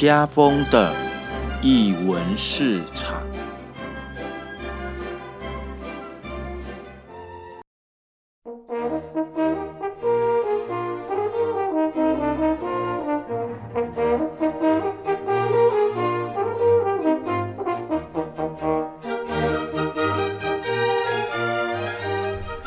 [0.00, 0.94] 家风的
[1.60, 3.20] 译文市场。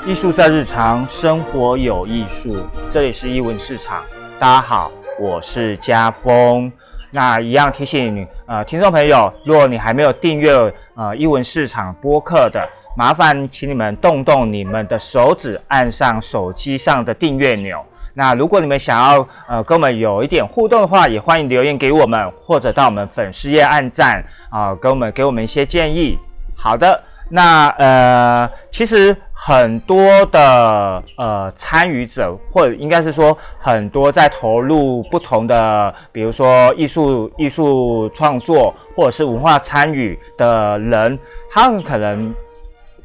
[0.06, 2.58] 艺术在日常生活有艺术，
[2.92, 4.04] 这里是艺文市场。
[4.40, 6.72] 大家好，我是家风。
[7.16, 10.52] 那一样提醒你，呃，听众朋友，如果你还没有订阅
[10.96, 12.68] 呃艺文市场播客的，
[12.98, 17.86] 麻烦请你们动动你们的手指，按上手机上的订阅钮。
[18.16, 26.18] 那如果你们想要呃跟我们有一点互动的话，也欢迎留言给我们，或者到我们粉丝页按赞啊，给我们给我们一些建议。
[26.56, 27.00] 好的。
[27.36, 41.18] 那呃，其实很多的呃参与者，或者应该是说很多在投入不同的，比如说艺术艺术创作或者是文化参与的人，
[41.50, 42.32] 他们可能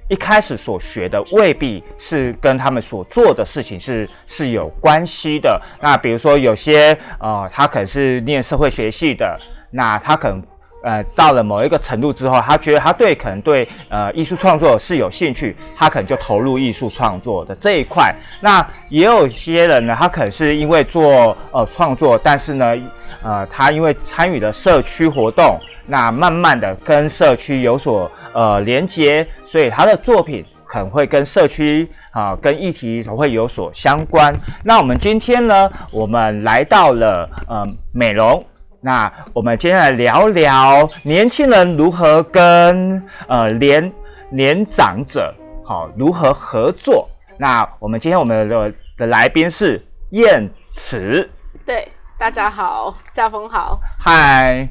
[0.08, 5.58] 一开始所学的未必是跟他们所做的事情是是有关系的。
[5.80, 9.40] 那比如说有些呃，他可能是念社会学系的，
[9.70, 10.42] 那他可能。
[10.82, 18.14] 呃，到了某一个程度之后，他觉得他对可能对呃艺术创作是有兴趣，他可能就投入艺术创作的这一块。
[18.40, 22.76] 那也有些人呢，他可能是因为做呃创作，但是呢，
[23.22, 34.32] 呃，他因为参与了社区活动，那慢慢的跟社区有所呃连接，所以他的作品可能会跟社区啊跟议题都会有所相关。
[34.62, 38.44] 那我们今天呢，我们来到了呃美容。
[38.88, 43.92] 那我们接下来聊聊年轻人如何跟呃年
[44.30, 47.06] 年长者好如何合作。
[47.36, 49.78] 那我们今天我们的的来宾是
[50.12, 51.28] 燕慈，
[51.66, 54.66] 对，大家好，家峰好，嗨，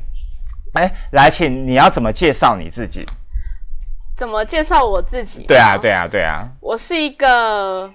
[0.73, 3.05] 哎，来，请你要怎么介绍你自己？
[4.15, 5.45] 怎么介绍我自己？
[5.45, 7.87] 对啊，对啊，对啊，我是一个。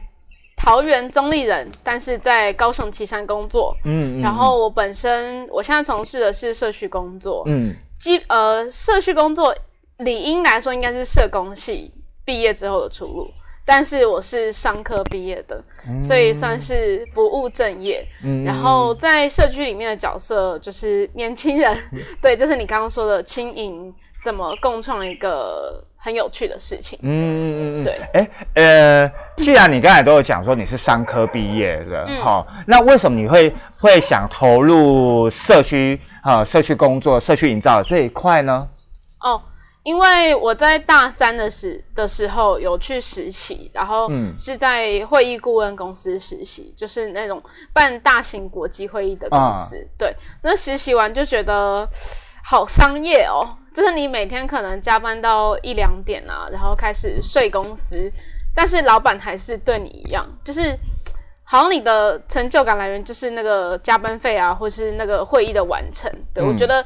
[0.63, 3.77] 桃园中立人，但是在高雄旗山工作。
[3.85, 7.43] 嗯，然后我本身我现在从事的是社区工作。
[7.47, 9.53] 嗯，基呃社区工作
[9.99, 11.91] 理应来说应该是社工系
[12.25, 13.29] 毕业之后的出路，
[13.67, 15.61] 但是我是商科毕业的，
[15.99, 18.07] 所以算是不务正业。
[18.25, 21.77] 嗯，然后在社区里面的角色就是年轻人，
[22.23, 25.85] 对，就是你刚刚说的轻盈，怎么共创一个。
[26.05, 26.99] 很有趣的事情。
[27.03, 28.01] 嗯嗯嗯对。
[28.13, 38.69] 哎，呃，既然你刚才都有讲说你是商科毕业的，好，那为什么你会会想投入社区啊、社区工作、社区营造这一块呢？
[39.21, 39.41] 哦，
[39.83, 47.43] 因为我在大三的时的时候有去实习，然后是在会议顾问公司实习，就是那种
[47.73, 49.77] 办大型国际会议的公司。
[49.99, 51.89] 对，那实习完就觉得
[52.45, 53.57] 好商业哦。
[53.75, 58.13] 就是你每天可能加班到一两点啊，然后开始睡公司，
[58.55, 60.77] 但是老板还是对你一样，就是
[61.45, 66.11] 好像你的成就感来源就是那个加班费啊，或是那个会议的完成。
[66.35, 66.85] 对我觉得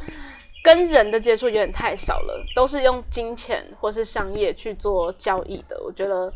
[0.62, 5.80] 跟人的接触有点太少了，都是用金钱或是商业去做交易的。
[5.84, 6.32] 我觉得。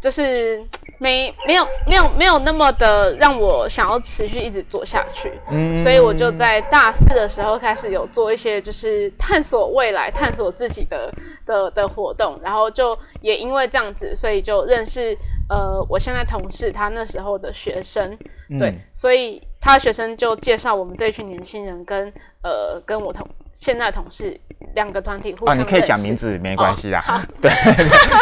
[0.00, 0.62] 就是
[0.98, 11.12] 没没有没有没有那么的让我想要持续一直做下去，嗯，所以我就在大四的时候开始有做一些就是探索未来、探索自己的
[11.44, 15.16] 的的活动，然后就也因为这样子，所以就认识
[15.48, 18.16] 呃我现在同事他那时候的学生，
[18.58, 22.06] 对，所以他的学生就介绍我们这群年轻人跟
[22.42, 24.40] 呃跟我同现在同事。
[24.74, 27.02] 两个团体互相啊，你可以讲名字没关系啦。
[27.40, 27.50] 对，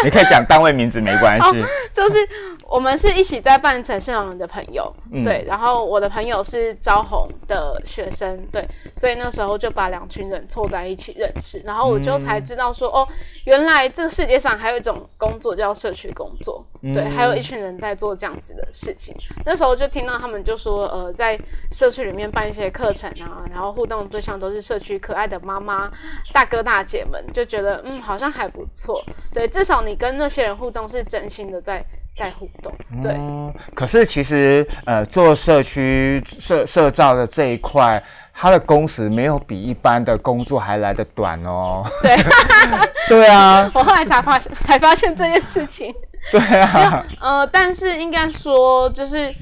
[0.04, 1.65] 你可以讲单位名字没关系。
[1.93, 2.16] 就是
[2.69, 4.93] 我们是一起在办城市狼人的朋友，
[5.25, 5.44] 对。
[5.47, 8.66] 然后我的朋友是招红的学生，对。
[8.97, 13.07] 所以那时候就把两群人凑在一起认识，然后我就才知道说，哦，
[13.45, 19.15] 原来这个世界上还有一种工作叫社区工作，对，还有一群人在做这样子的事情。
[19.45, 21.39] 那时候就听到他们就说，呃，在
[21.71, 25.91] 社区里面办一些课程啊，然后互动对象都是社区可爱的妈妈
[26.33, 26.45] 大。
[26.54, 29.03] 哥大姐们就觉得，嗯，好像还不错。
[29.33, 31.84] 对，至少你跟那些人互动是真心的，在
[32.16, 32.72] 在互动。
[33.03, 33.19] 对。
[33.75, 38.03] 可是其实，呃，做社区社社造的这一块，
[38.33, 41.84] 它的工时没有比一般的工作还来得短哦。
[42.03, 42.16] 对。
[43.09, 43.71] 对啊。
[43.75, 45.95] 我后来才发现，才发现这件事情。
[46.31, 47.05] 对啊。
[47.21, 49.34] 呃，但是应该说，就是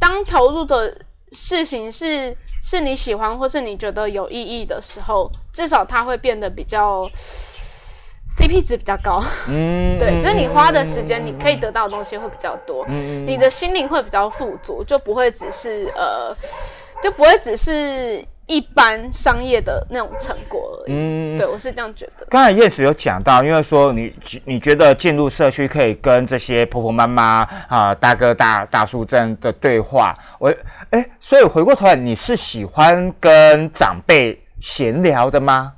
[0.00, 0.96] 当投入的
[1.32, 2.36] 事情是。
[2.60, 7.08] 是你喜欢或是你觉得有意义的时候，至少它会变得比较
[8.28, 9.22] CP 值比较高。
[9.48, 12.84] 嗯， 对，就是你花的时间，你可以得到的东西会比较多。
[12.88, 16.36] 嗯你的心灵会比较富足，就不会只是呃，
[17.02, 20.92] 就不会只是一般商业的那种成果而已。
[20.94, 22.26] 嗯，对我是这样觉得。
[22.30, 24.14] 刚才燕子有讲到，因为说你
[24.44, 30.54] 你觉得进入社区可以跟这些婆婆妈妈啊、大哥大大叔这样的对话，我
[30.90, 35.72] 哎，所以回过头来，你是喜欢跟长辈闲聊的吗？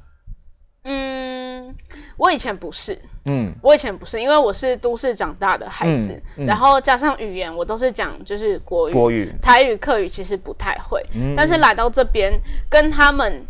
[2.20, 2.98] 嗯，我以前不是。
[3.26, 11.04] 嗯，我以前不是，因为我是都市长大的孩子，然后加上语言，我都是讲就是国语、国语、台语、客语，其实不太会。
[11.36, 12.32] 但是来到这边，
[12.70, 13.44] 跟他们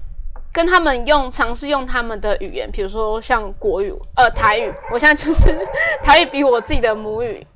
[0.53, 5.57] 跟他们用尝试用他们的语言，比如说像国语、呃台语，我现在就是
[6.03, 7.47] 台语比我自己的母语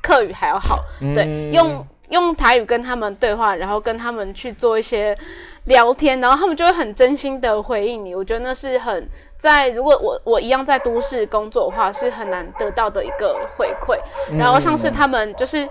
[0.00, 0.84] 客语还要好。
[1.12, 5.16] 对，用用台语跟他们对话，然后跟他们去做一些。
[5.64, 8.14] 聊天，然后他们就会很真心的回应你。
[8.14, 13.96] 我觉得那是很在，如果我我一样在都市工作的话，是很难得到的一个回馈。
[14.38, 15.68] 然后像是他们就是，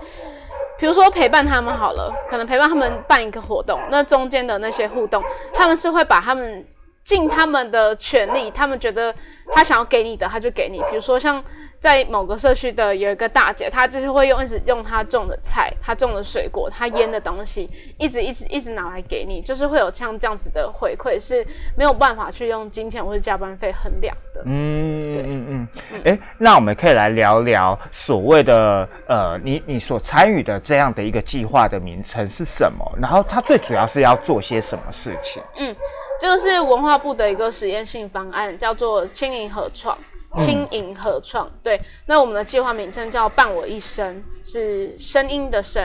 [0.78, 5.22] 比如说陪伴他们好了，可能陪伴他们办一个活动，那中间的那些互动，
[5.52, 6.64] 他们是会把他们。
[7.02, 9.12] 尽他们的全力，他们觉得
[9.52, 10.78] 他想要给你的，他就给你。
[10.90, 11.42] 比如说，像
[11.80, 17.68] 在某个社区的有一个大姐，她就是会用一直用她种的菜、她种的水果、她腌的东西，
[17.98, 21.44] 一直一直一直拿来给你，就是会有像这样子的回馈，是
[21.74, 24.42] 没有办法去用金钱或者加班费衡量的。
[24.44, 25.68] 嗯，对，嗯嗯。
[26.04, 32.84] 哎，那我们可以来聊聊所谓的呃，你你所参与的这样的一个计划的名称是什么？
[33.00, 35.42] 然后它最主要是要做些什么事情？
[35.56, 35.74] 嗯。
[36.20, 39.96] 这个是文化部的一个实验性方案，叫做“轻盈合创”。
[40.36, 41.80] 轻盈合创，对。
[42.06, 45.82] 那我们的计划名称叫“伴我一生”，是声音的声，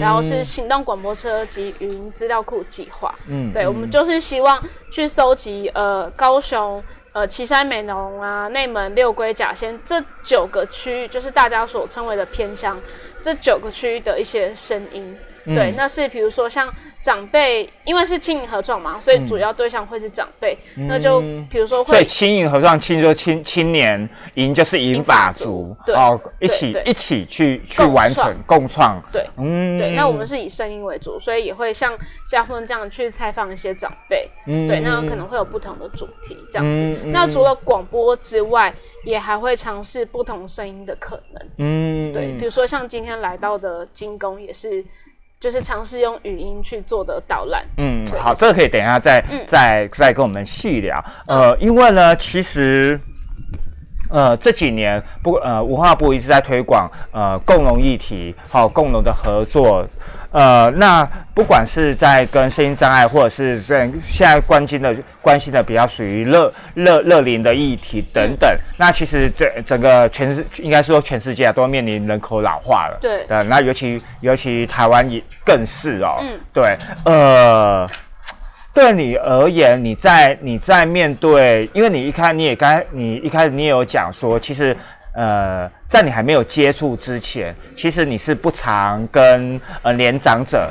[0.00, 3.14] 然后是行动广播车及语音资料库计划。
[3.26, 4.62] 嗯，对，我们就是希望
[4.92, 12.80] 去收集呃高雄、呃旗山、美浓啊、内门、六龟、甲仙这九个区域，就是大家所称为的偏乡
[13.20, 15.16] 这九个区域的一些声音。
[15.54, 20.56] 对，那是比如说像长辈，因为是轻盈合创嘛，所以主要对象会是长辈。
[20.88, 29.00] 那就比如说，所以轻盈合创，轻就青青年，银就是银法族，哦，一起一起去去完成共创。
[29.12, 29.92] 对，嗯，对。
[29.92, 31.96] 那我们是以声音为主，所以也会像
[32.28, 34.28] 家峰这样去采访一些长辈。
[34.44, 36.82] 对，那可能会有不同的主题这样子。
[37.06, 38.74] 那除了广播之外，
[39.04, 41.48] 也还会尝试不同声音的可能。
[41.58, 44.84] 嗯，对，比如说像今天来到的金工也是。
[45.40, 47.64] 就是尝试用语音去做的导览。
[47.76, 51.04] 嗯，好，这个可以等一下再再再跟我们细聊。
[51.26, 53.00] 呃，因为呢，其实
[54.10, 59.86] 呃这几年不呃文化部一直在推广呃共融议题，好共融的合作。
[60.30, 72.98] 呃，那不管是在跟声音障碍，或者是在现在关心的关心的比较属于乐乐乐龄的议题等等，那其实这整个全世应该说全世界都面临人口老化了。
[73.00, 76.18] 对，呃，那尤其尤其台湾也更是哦。
[76.20, 76.76] 嗯，对，
[77.06, 77.88] 呃，
[78.74, 84.76] 对你而言，你在你在面对，因为你一开你也刚你一开始你也有讲说，其实。
[85.18, 90.70] 呃，在你还没有接触之前，其实你是不常跟呃年长者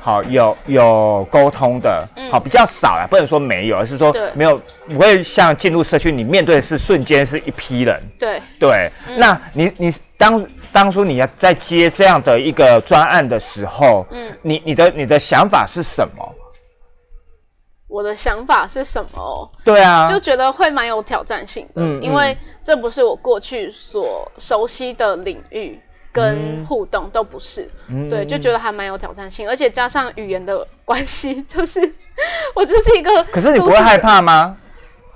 [0.00, 4.58] 好有有沟通的，好比较少啦，不能说没有，而是说没有
[4.88, 8.40] 不会像进入社区，你面对的是瞬间是一批人，对。
[8.58, 8.90] 对。
[9.18, 16.34] 那你你当当初你要在接这样的一个专案的时候，嗯，你你的你的想法是什么？
[17.92, 19.50] 我的想法是什么？
[19.62, 22.34] 对啊，就觉得会蛮有挑战性的，因为
[22.64, 25.78] 这不是我过去所熟悉的领域，
[26.10, 27.70] 跟互动都不是。
[28.08, 31.80] 对，就觉得还蛮有挑战性，而且加上语言的关系， 就是
[32.54, 33.22] 我就是一个。
[33.24, 34.56] 可是你不会害怕吗？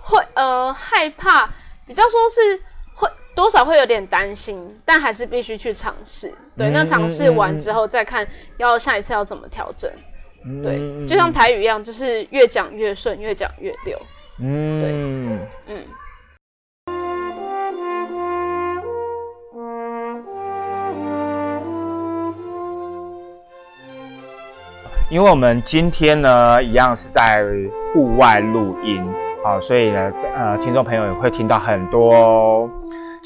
[0.03, 1.49] 会，呃，害怕，
[1.87, 2.61] 比较说是
[2.95, 6.31] 会多少会有点担心，但还是必须去尝试。
[6.59, 8.29] 对，那尝试完之后再看，
[8.59, 9.91] 要下一次要怎么调整。
[10.63, 14.01] 对，就像台语一样，就是越讲越顺，越讲越溜。
[14.39, 14.93] 嗯，对，
[15.69, 15.81] 嗯。
[25.09, 27.45] 因为我们今天呢，一样是在
[27.93, 29.01] 户外录音，
[29.45, 32.69] 啊，所以呢，呃，听众朋友也会听到很多。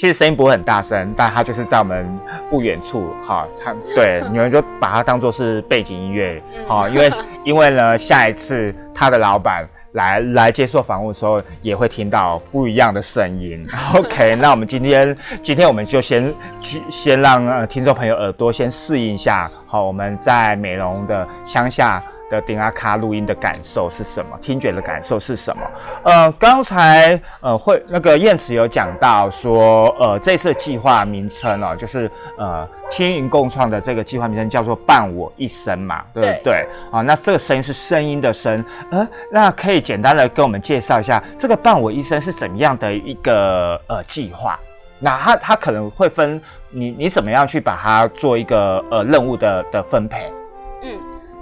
[0.00, 2.09] 其实声音不会很大声，但它就是在我们
[2.49, 7.12] 不远处，哈，它对，你们就把它当做是背景音乐，好，因为
[7.45, 13.62] 因为呢，下一次他的老板来来接受访问的时候，也会听到不一样的声音。
[13.95, 16.35] OK，那我们今天今天我们就先
[16.88, 24.38] 先让呃听众朋友耳朵先适应一下，好，我们在美容的乡下的顶阿卡录音的感受是什么？
[24.40, 25.62] 听觉的感受是什么？
[26.04, 36.66] 呃，刚才呃会那个燕慈有讲到说，呃，这次计划名称哦，就是呃青云共创的这个计划名称叫做“伴我一生”嘛，对不对？
[36.92, 44.58] 啊，那这个声音是声音的声，呃，那可以简单的跟我们介绍一下这个“伴我一生”是怎么样的一个呃计划？
[44.99, 50.30] 那它它可能会分你你怎么样去把它做一个呃任务的的分配？
[50.82, 50.99] 嗯，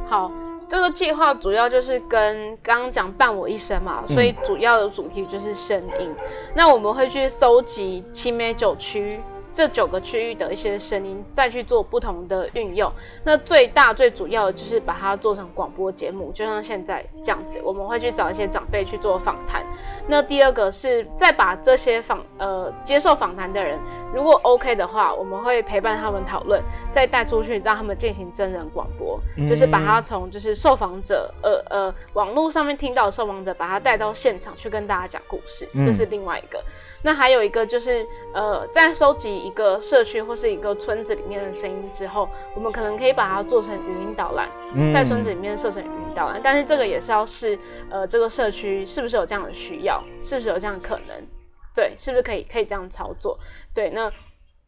[0.08, 0.30] 好，
[0.68, 6.14] 这个计划主要就是跟刚刚讲伴我一生嘛，所以主要的主题就是声音。
[6.54, 9.18] 那我们会去搜集青梅九区。
[9.58, 12.88] 这九个区域的一些声音，再去做不同的运用。
[13.24, 17.60] 那最大最主要的就是把它做成广播节目，就像现在这样子。
[17.64, 19.66] 我们会去找一些长辈去做访谈。
[20.06, 23.76] 那第二个是再把这些访呃接受访谈的人，
[24.14, 26.62] 如果 OK 的话，我们会陪伴他们讨论，
[26.92, 36.62] 再带出去让他们进行真人广播，就是把他从就是受访者呃呃网络上面听到的受访者，把他带到现场去跟大家讲故事，这是另外一个。
[37.02, 44.50] 那还有一个就是，呃，在收集一个社区或是一个村子里面的声音之后，我们可能可以把它做成语音导览，
[44.90, 46.40] 在村子里面设成语音导览。
[46.42, 51.26] 但是这个也是要是，呃，这个社区是不是有这样的需要，是不是有这样的可能？
[51.74, 53.38] 对，是不是可以可以这样操作？
[53.72, 54.10] 对，那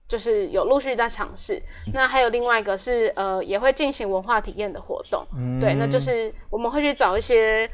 [0.06, 1.60] 就是有陆续在尝试。
[1.92, 5.26] 那还有另外一个是，呃，也会进行文化体验的活动。
[5.60, 7.68] 对，那就是我们会去找一些。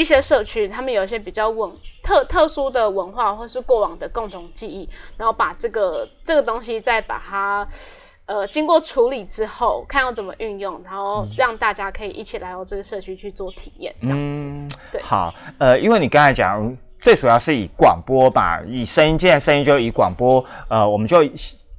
[0.00, 1.70] 一些社区，他们有一些比较稳
[2.02, 4.88] 特特殊的文化，或是过往的共同记忆，
[5.18, 7.68] 然后把这个这个东西再把它
[8.24, 14.46] 呃经过处理之后，看要怎么运用，然后让大家可以一起来到这个社区去做体验，这样子。
[14.90, 21.18] 对，好，呃，因为你刚才讲，最主要是以广播吧，以声音，既然声音就以广播，呃，我们就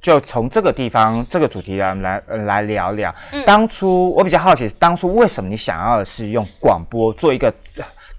[0.00, 3.12] 就从这个地方这个主题来来来聊聊。
[3.44, 7.52] 当初我比较好奇，当初为什么你想要的是用广播做一个？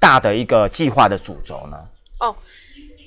[0.03, 1.77] 大的一个计划的主轴呢？
[2.19, 2.35] 哦，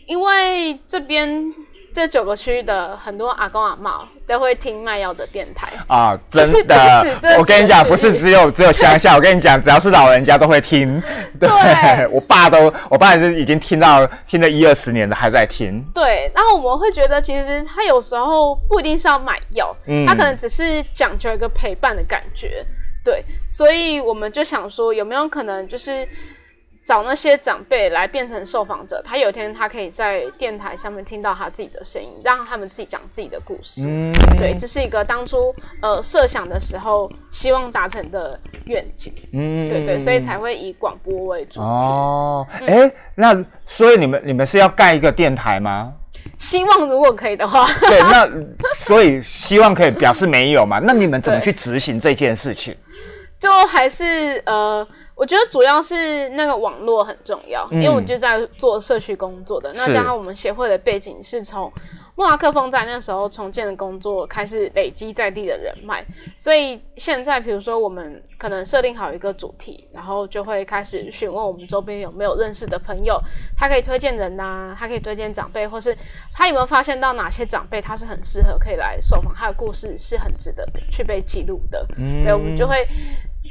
[0.07, 1.53] 因为这边
[1.93, 7.12] 这九个区域的很多阿公阿妈都会听卖药的电台啊，真的。
[7.38, 11.03] 我跟你讲，不是只有只有乡下，我跟你讲，只要是老人家都会听。
[11.38, 11.49] 对，
[12.11, 15.85] 我爸都，我爸是已经听到听了一二十年的，还在听。
[15.95, 22.65] 对，然后我们会觉得，其实他有时候不一定是要买药，嗯他可能只是讲究一个陪伴的感觉。
[23.05, 26.07] 对，所以我们就想说，有没有可能就是。
[26.87, 33.88] 找那些长辈来变成受访者，他有一天他可以在电台上面听到他自己的声音，让他们自己讲自己的故事。
[33.88, 35.52] 嗯，对，这是一个当初
[35.83, 39.12] 呃设想的时候希望达成的愿景。
[39.33, 41.66] 嗯，对对，所以才会以广播为主题。
[41.66, 45.93] 哦，哎，那所以你们你们是要盖一个电台吗？
[46.38, 47.66] 希望如果可以的话。
[47.81, 48.31] 对，那
[48.76, 50.78] 所以希望可以表示没有嘛？
[50.78, 52.76] 那你们怎么去执行这件事情？
[53.40, 54.87] 就还是呃。
[55.16, 59.73] 我觉得主要是那个网络很重要，因为我就在做社区工作的。
[59.73, 61.73] 那加上我们协会的背景是从
[62.14, 66.04] 莫拉克风在那时候重建的工作开始累积在地的人脉，
[66.37, 73.18] 所以现在比如说我们可能设定好一个主题，然后就会开始询问我们周边有没有认识的朋友，
[73.56, 75.96] 他可以推荐人呐，他可以推荐长辈，或是
[76.35, 81.87] 他有没有发现到哪些长辈他是很适合可以来受访，他的故事是很值得去被记录的。
[82.23, 82.87] 对，我们就会。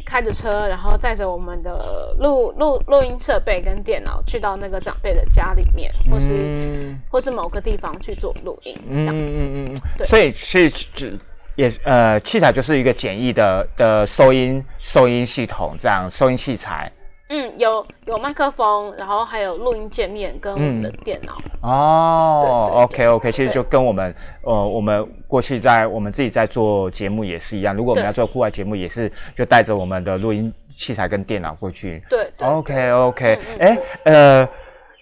[0.06, 9.50] 开着车，然后载着我们的录录录音设备跟电脑，去到那个长辈的家里面，或是或是某个地方去做录音，这样子。
[9.98, 11.18] 对，所以是指
[11.56, 16.92] 也呃，器材就是一个简易的的收音收音系统，这样收音器材。
[17.28, 21.38] 嗯，有有麦克风，然后还有录音界面跟我们的电脑。
[21.62, 24.14] 哦，OK OK，其实就跟我们
[24.44, 27.76] 呃，我们过去在我们自己在做节目也是一样。
[27.76, 32.04] 如果我们要做户外节目，也是就带着我们的录音器材跟电脑过去。
[32.08, 34.48] 对，OK OK，哎呃，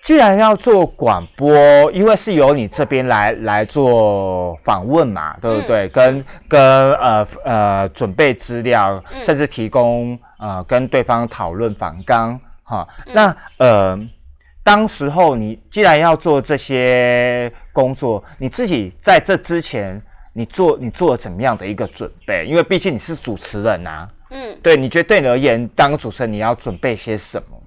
[0.01, 1.53] 既然要做广播，
[1.91, 5.89] 因为是由你这边来来做访问嘛，对不对？
[5.89, 10.17] 跟跟呃呃准备资料，甚至提供。
[10.43, 13.97] 啊，跟对方讨论反纲哈，那呃，
[14.61, 20.01] 当时候你既然要做这些工作，你自己在这之前，
[20.33, 22.45] 你做你做了怎么样的一个准备？
[22.45, 27.57] 因为毕竟你是主持人呐，嗯，对，你觉得对你而言，当主持人你要准备些什么？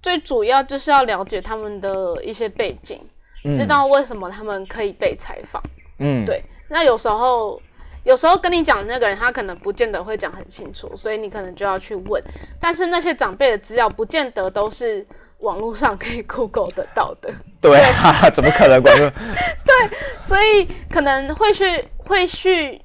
[0.00, 3.04] 最主要就是要了解他们的一些背景，
[3.52, 5.60] 知道为什么他们可以被采访，
[5.98, 7.60] 嗯，对，那有时候。
[8.04, 12.22] 有时候跟你讲的那个人，他可能不见得会讲很清楚，所以你可能就要去问。
[12.60, 15.06] 但是那些长辈的资料，不见得都是
[15.38, 17.32] 网络上可以 Google 得到的。
[17.60, 18.82] 对啊， 怎么可能？
[18.82, 19.74] 对，
[20.20, 21.64] 所以可能会去
[21.98, 22.80] 会去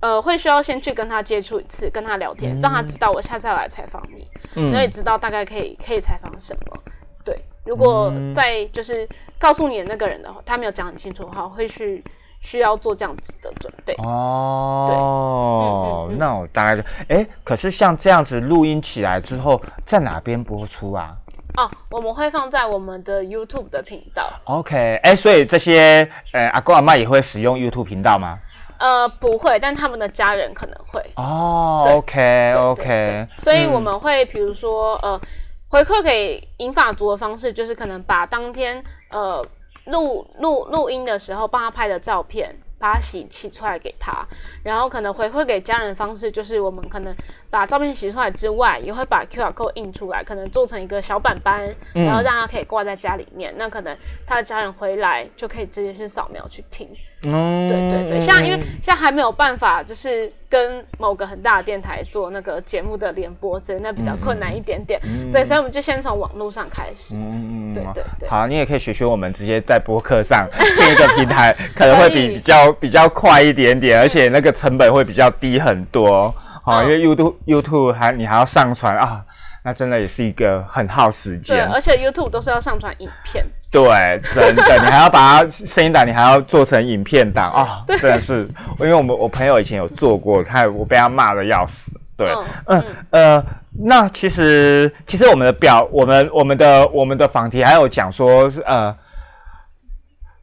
[0.00, 6.78] 呃，会需要先去跟他接触一次，跟他聊天，让他知道我下次要来采访你，嗯，那也知道大概可以可以采访什么。
[7.24, 7.36] 对，
[7.66, 9.06] 如果在就是
[9.38, 12.02] 告诉你的那个人的话，他没有讲很清楚的话，会去
[12.40, 13.94] 需要做这样子的准备。
[13.98, 21.14] 哦，对，那我大概就，哎，可是像这样子录音起来之后，在哪边播出啊？
[21.56, 24.30] 哦，我们会放在我们的 YouTube 的频道。
[24.44, 28.38] OK，哎，所以这些呃阿公阿妈也会使用 YouTube 频道吗？
[28.78, 31.02] 呃，不会，但他们的家人可能会。
[31.16, 33.28] 哦，OK，OK。
[33.36, 35.20] 所以我们会比如说呃，
[35.68, 39.44] 回馈给银发族的方式，就是可能把当天呃
[39.86, 42.56] 录录录音的时候帮他拍的照片。
[42.80, 44.26] 把它洗洗出来给他，
[44.64, 47.14] 然后可能回馈给家人的方式就是我们可能
[47.50, 53.54] 把照片洗出来之外，也会把 QR code 印出来，可能做成一个小板板，然后让他可以挂在家里面。
[53.58, 53.94] 那可能
[54.26, 56.88] 他的家人回来就可以直接去扫描去听。
[57.22, 64.98] 嗯，对对对，像因为现在还没有办法，就是跟某个很大的电台做那个节目的联播，真的比较困难一点点。
[65.30, 67.14] 对，所以我们就先从网络上开始。
[67.16, 68.28] 嗯嗯，对对对。
[68.28, 76.34] 好，你也可以学学我们，直接在播客上建一个平台，可能会比比较比较快一点点，而且那个成本会比较低很多。
[76.64, 79.22] 好，因为 YouTube YouTube 还你还要上传啊，
[79.62, 81.58] 那真的也是一个很耗时间。
[81.58, 83.44] 对，而且 YouTube 都是要上传影片。
[83.70, 87.84] 对，真的，你还要把它声音档，你还要做成影片档啊！
[87.86, 88.48] 真的是，
[88.80, 91.92] 因为我们我朋友以前有做过，他我被他骂的要死。
[92.16, 92.34] 对，
[92.66, 93.44] 嗯呃，
[93.84, 98.92] 那其实其实我们的表，我们我们的我们的访题还有讲说，呃，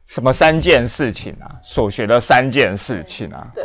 [0.06, 1.52] 什么三件事情啊？
[1.62, 3.46] 所学的三件事情啊？
[3.54, 3.64] 对，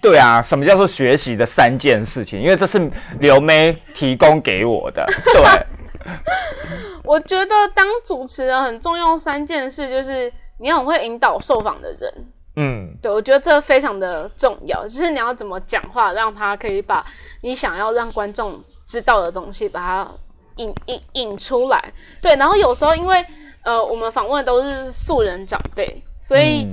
[0.00, 2.40] 对啊，什么叫做学习的三件事情？
[2.40, 5.66] 因为这是刘妹提供给我的，对。
[7.04, 12.12] 我觉得当主持人很重要三件事，就是你很会引导受访的人。
[12.56, 17.04] 嗯，对，我觉得这非常的重要，就是你要怎么讲话，让他可以把
[17.42, 20.10] 你想要让观众知道的东西，把它
[20.56, 21.92] 引引引出来。
[22.22, 23.24] 对，然后有时候因为
[23.62, 26.68] 呃，我们访问都是素人长辈，所以。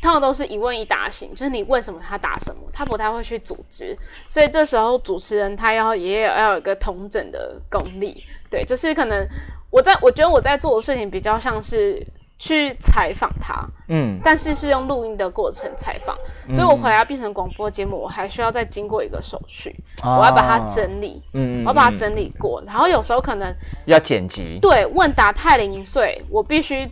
[0.00, 9.26] 通常都是一问一答型，就是你问什么他答什么，他不太会去组织，所以这时候主持人他要也有要有一个同整的功力，对，就是可能
[9.70, 12.06] 我在我觉得我在做的事情比较像是
[12.38, 16.16] 去采访他，嗯，但是是用录音的过程采访，
[16.54, 23.54] 所以我回来要变成广播节目，我还需要再经过一个手续，我要把它整理，嗯，我要把它整理过，然后有时候可能
[23.86, 26.90] 要剪辑，对，问答太零碎，我必须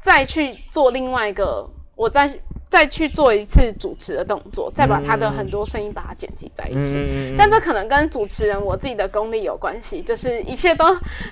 [0.00, 1.68] 再去做另外一个。
[1.98, 2.32] 我再
[2.70, 7.34] 再去做一次主持的动作，再把他的很多声音把它剪辑在一起。
[7.36, 10.84] 但这可能跟主持人我自己的功力有关系，就是一切都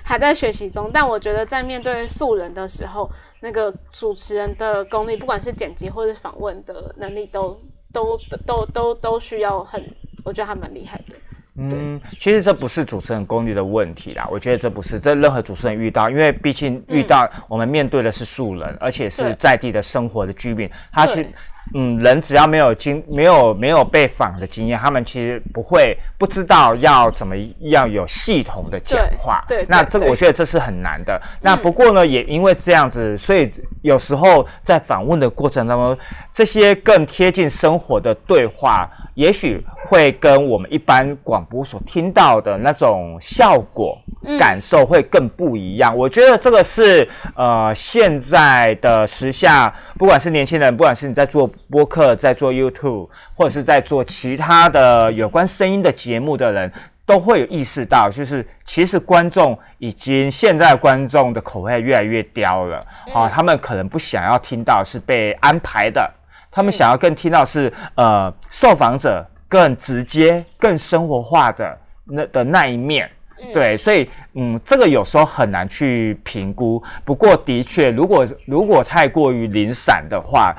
[0.03, 0.89] 还在学习中。
[0.91, 3.09] 但我觉得在面对素人的时候，
[3.41, 7.59] 那个主持人的功力，不管是剪辑或者访问的能力，都
[7.93, 9.81] 都都都都需要很，
[10.23, 11.15] 我觉得还蛮厉害的。
[11.57, 21.27] 嗯，其实这不是主持人功力的问题啦，我觉得这不是，这任何主持人遇到，因为毕竟遇到我们面对的是素人，而且是在地的生活的居民，他其实，
[21.73, 31.21] 嗯，人只要没有经没有没有被访的经验，他们其实不会不知道要怎么样有系统的讲话，对，那这个我觉得这是很难的。
[31.41, 33.51] 那不过呢，也因为这样子，所以
[33.81, 35.97] 有时候在访问的过程当中，
[36.31, 38.89] 这些更贴近生活的对话。
[39.17, 43.97] 也许会跟我们一般广播所听到的那种效果
[44.37, 45.97] 感受会更不一样。
[45.97, 56.71] 我觉得这个是呃现在的时下，不管是年轻人，不管是你在做播客、在做 YouTube，或者是在做其他的有关声音的节目的人，
[57.05, 66.13] 都会有意识到，就是其实观众已经现在观众的口味越来越刁了啊，他们可能不想要听到是被安排的。
[66.49, 73.07] 他们想要更听到是呃受访者更直接、更生活化的那的那一面，
[73.53, 76.81] 对，所以嗯，这个有时候很难去评估。
[77.05, 80.55] 不过的确，如果如果太过于零散的话，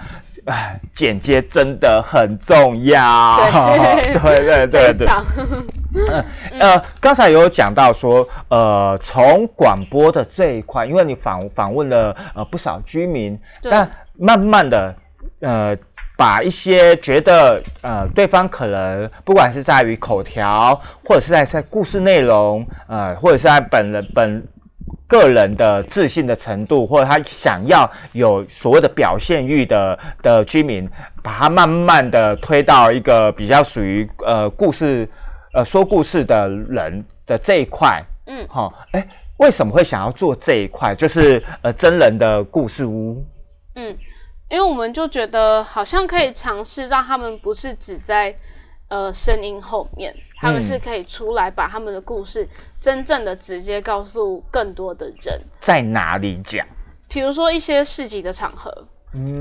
[0.49, 3.39] 哎，剪接真的很重要。
[3.51, 5.07] 对对对 对。
[5.95, 6.25] 嗯
[6.61, 14.95] 呃，刚才有讲到说，呃，从广播的这一块，因为你访访问了呃不少居民，但慢慢的。
[15.41, 15.77] 呃，
[16.17, 24.45] 把一些觉得呃，对方可能不管是在于口条，或者是在在故事内容，呃，或者是在本人本
[25.09, 30.88] 个人的自信的程度，或者他想要有所谓的表现欲的的居民，
[31.23, 35.09] 把他慢慢的推到一个比较属于呃故事
[35.55, 40.94] 呃说故事的人的这一块，嗯，好，哎，为什么会想要做这一块？
[40.94, 43.25] 就是呃真人的故事屋，
[43.75, 43.97] 嗯。
[44.51, 48.35] 因为我们就觉得好像可以尝试让他们不是只在
[48.88, 52.48] 呃声音后面，他们是可以出来把他们的故事
[52.81, 55.40] 真正的直接告诉更多的人。
[55.61, 56.66] 在哪里讲？
[57.09, 58.72] 比如说一些市集的场合，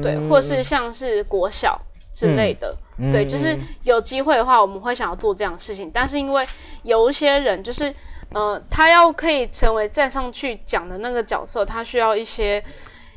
[0.02, 1.80] 对，或是像是国小
[2.12, 2.76] 之类的，
[3.12, 5.92] 对，就是有机会的话，我们会想要做这样的事情。
[5.94, 6.46] 但是因为
[6.84, 7.94] 有一些人，就是
[8.34, 12.64] 呃，他要可以成为站上去讲的那个角色，他需要一些。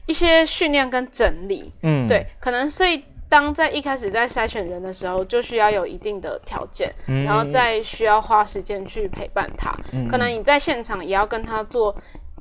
[0.07, 6.93] 一些训练跟整理，嗯，对，可能所以当在一开始在筛选人的时候，就需要有一定的条件，
[7.25, 9.73] 然后再需要花时间去陪伴他。
[10.09, 11.95] 可能你在现场也要跟他做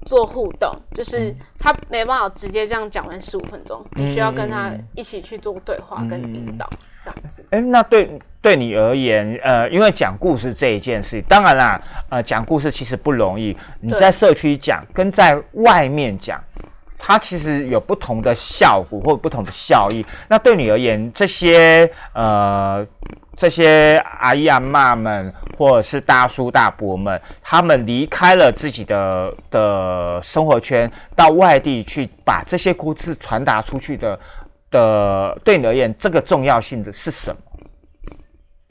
[0.06, 6.67] 做互动，就是他没办法直接这样讲完十五分钟，你需要跟他一起去做对话跟引导，
[7.04, 7.45] 这样子。
[7.52, 13.56] 哎，那对对你而言，呃，因为讲故事这一件事，当然啦，呃，讲故事其实不容易。
[13.80, 16.43] 你在社区讲，跟在外面讲。
[17.02, 20.06] 它其实有不同的效果或不同的效益。
[20.28, 22.86] 那对你而言，这些呃
[23.38, 34.20] 这些阿姨阿妈们，或者是大叔大伯们，他们离开了自己的的生活圈，到外地去把这些故事传达出去的
[34.70, 37.42] 的，对你而言，这个重要性的是什么？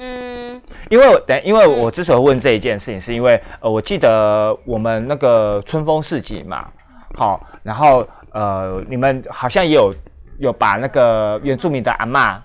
[0.00, 0.60] 嗯，
[0.90, 6.68] 因为等，因为我之所以问这一件事情，是因为呃，我记得我们那个春风市集嘛，
[7.16, 8.06] 好，然后。
[8.32, 9.92] 呃，你们好像也有
[10.38, 12.42] 有把那个原住民的阿妈，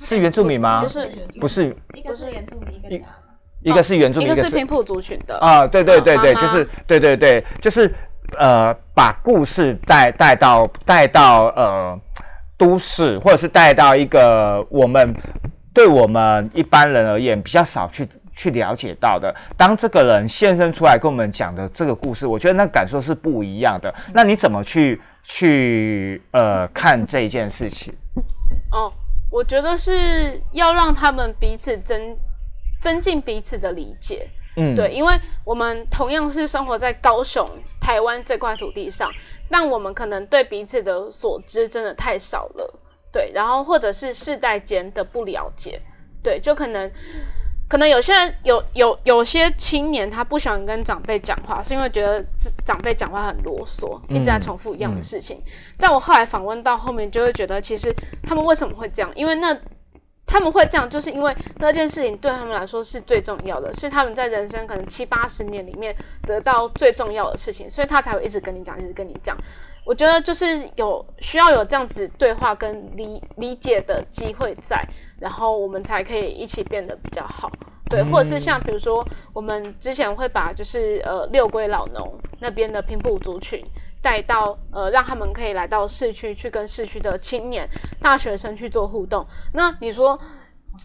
[0.00, 0.82] 是原住民吗？
[0.82, 3.04] 不是，不是，一个是原住民，一个
[3.62, 5.66] 一个是原住民，一个是平埔族群的啊。
[5.66, 7.92] 对对对对，就是对对对，就是
[8.38, 12.00] 呃，把故事带带到带到呃
[12.56, 15.14] 都市，或者是带到一个我们
[15.74, 18.08] 对我们一般人而言比较少去。
[18.40, 23.94] 去了解到的，当这个人现身出来跟我们讲的这个故事，我觉得那感受是不一样的。
[24.14, 27.92] 那你怎么去去呃看这件事情？
[28.72, 28.90] 哦，
[29.30, 32.16] 我觉得是要让他们彼此增
[32.80, 34.26] 增进彼此的理解。
[34.56, 37.46] 嗯，对，因为我们同样是生活在高雄、
[37.78, 39.12] 台湾这块土地上，
[39.50, 42.80] 但我们可能对彼此的所知真的太少了。
[43.12, 45.78] 对，然后或者是世代间的不了解，
[46.22, 46.90] 对，就可能。
[47.70, 52.20] 可能有些人有有有些青年，他不喜欢跟长辈讲话，是因为觉得
[52.64, 55.40] 长辈讲话很啰嗦，一直在重复一样的事情。
[55.78, 59.12] 但我后来访问到后面，就会觉得其实他们为什么会这样？
[59.14, 59.56] 因为那
[60.26, 65.94] 他们会这样，就是因为那件事情对他们来说是最重要的，是他们在人生可能七八十年里面
[66.26, 69.36] 得到最重要的事情，所以他才会一直跟你讲，一直跟你讲。
[69.82, 74.86] 我觉得就是有需要有这样子对话跟理理解的机会在，
[75.20, 77.48] 然后我们才可以一起变得比较好，
[77.88, 83.64] 对，或者是像比如说我们之前会把就是呃六龟老农那边的平埔族群
[84.02, 87.68] 带到呃让他们可以来到市区去跟市区的青年
[88.00, 89.24] 大学生去做互动。
[89.52, 90.18] 那你说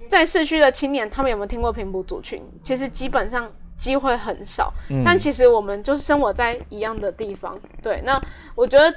[0.10, 2.44] 在市区的青年他们有没有听过平埔族群？
[2.62, 3.52] 其实基本上。
[3.78, 7.60] 机会很少，但其实我们就是生活在一样的地方。
[7.84, 8.18] 对，那
[8.56, 8.90] 我觉得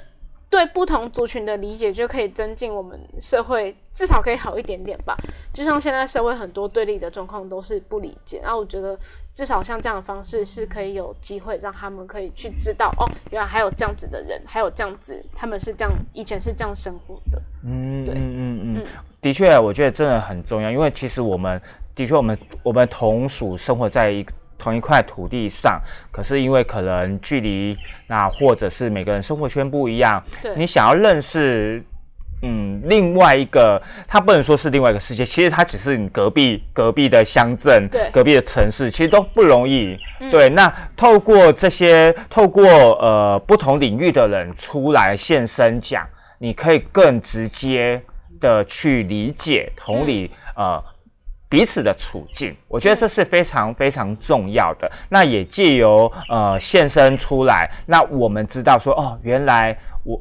[0.51, 5.15] 对不同族群的理解就可以增进我们社会，至少可以好一点点吧。
[5.53, 8.99] 就像现在社会很多对立的状况都是不理解，然后我觉得
[9.35, 17.43] 至少像这样的方式是可以有机会让他们可以去知道，哦，原来还有这样子的人，还有这样子，他们是这样以前是这样生活的。
[17.65, 18.87] 嗯，对，嗯嗯嗯，
[19.21, 21.61] 的确，我觉得真的很重要，因为其实我们
[21.95, 24.33] 的确，我们我们同属生活在一个。
[24.59, 27.77] 同一块土地上，可是因为可能距离，
[28.09, 31.83] 那或者是每个人生活圈不一样，对，你想要认识，
[32.43, 39.97] 嗯，另外一个，它不能说是另外一个世界，其实它只是你隔壁隔壁的乡镇，对，隔壁的城市，其实都不容易，
[40.31, 40.49] 对。
[40.49, 46.05] 那透过这些，透过呃不同领域的人出来现身讲，
[46.39, 48.03] 你可以更直接
[48.41, 50.83] 的去理解同理，呃。
[51.49, 54.91] 彼此的处境，我觉得这是非常非常重要的。
[55.09, 60.21] 那也借由呃现身出来，那我们知道说哦，原来我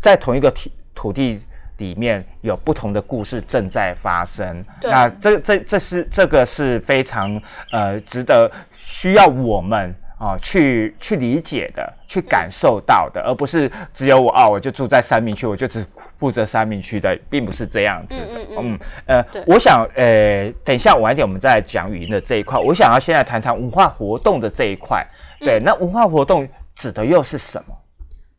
[0.00, 1.40] 在同一个土土地
[1.78, 4.64] 里面有不同的故事正在发生。
[4.82, 7.40] 那这这这是这个是非常
[7.72, 9.94] 呃值得需要我们。
[10.22, 15.84] 哦，去去理解的，去感受到的，而不是只有我哦，我就住在三明区，我就只
[16.16, 18.40] 负责三明区的，并不是这样子的。
[18.56, 25.04] 嗯呃，我想呃，等一下晚一点我们再讲语音的这一块，我想要现在谈谈文化活动的这一块。
[25.40, 27.76] 对，那文化活动指的又是什么？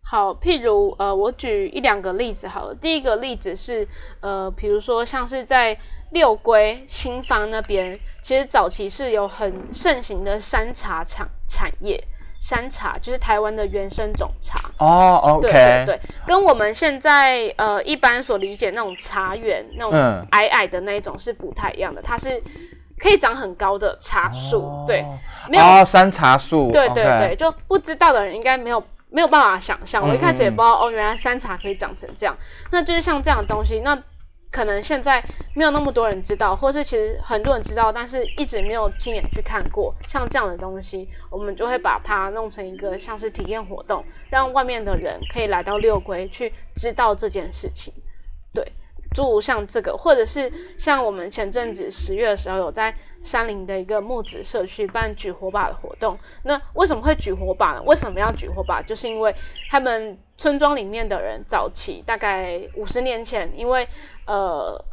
[0.06, 2.76] 好，譬如呃，我举一两个例子好了。
[2.76, 3.88] 第一个例子是
[4.20, 5.76] 呃，比如说像是在
[6.12, 12.04] 六龟新方那边，其实早期是有很盛行的山茶产产业，
[12.40, 14.60] 山茶，就是台湾的原生种茶。
[14.78, 22.40] 哦，OK，对对对，跟我们现在呃一般所理解那种茶园那种矮矮的那一种是不太一样的，它是
[23.00, 24.84] 可以长很高的茶树。
[24.86, 25.04] 对，
[25.50, 26.70] 没有山茶树。
[26.72, 30.06] 对对对，就不知道的人应该没有没有办法想象。
[30.06, 32.36] 我一开始也不知道哦，原来山茶可以长成这样。
[32.72, 33.98] 那就是像这样的东西，那。
[34.54, 35.20] 可能现在
[35.56, 39.92] 没有那么多人知道，或是其实很多人知道，但是一直没有亲眼去看过。
[40.08, 47.92] 像这样的东西，我们就会把它弄成一个像是体验活动，让外面的人可以来到六龟去知道这件事情。
[48.54, 48.64] 对。
[49.14, 56.18] 诸如像这个，或者是像我们前阵子十月的时候，有在山林的一个木子社区办举火把的活动。
[56.44, 57.84] 那为什么会举火把呢？
[57.84, 58.82] 为什么要举火把？
[58.82, 59.34] 就是因为
[59.70, 63.88] 他们村庄里面的人早期大概五十年前，因为
[64.26, 64.84] 呃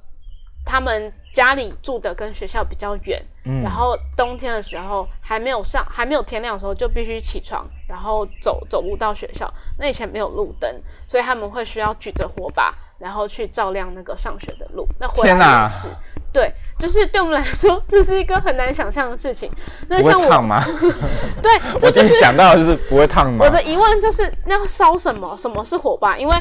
[0.65, 3.21] 他们家里住的跟学校比较远，
[3.63, 9.53] 然后冬天的时候还没有上还没有天亮的时候，就必须起床，然后走走路到学校。
[9.79, 12.77] 那以前没有路灯，所以他们会需要举着火把。
[13.01, 15.89] 然后去照亮那个上学的路，那回来也是，
[16.31, 19.51] 对，就是对我们来说， 这是一个很难想象的事情。
[19.89, 20.63] 那像我吗？
[21.43, 23.39] 对， 这就是想到就是不会烫吗？
[23.41, 25.35] 我的疑问就是，那要烧什么？
[25.35, 26.19] 什么是火把？
[26.19, 26.37] 因为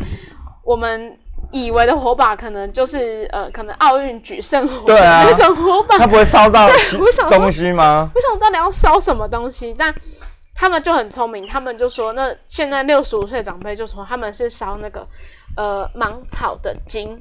[0.65, 1.17] 我们
[1.51, 6.69] 以为的火把可能就是呃，可能奥运举圣火对啊那种火把，它不会烧到
[7.29, 8.11] 东西吗？
[8.13, 9.73] 我想到底要烧什么东西？
[9.79, 9.95] 但
[10.53, 15.07] 他们就很聪明，他们就说，那现在六十五岁长辈就说他们是烧那个。
[15.59, 17.19] 呃，芒草的茎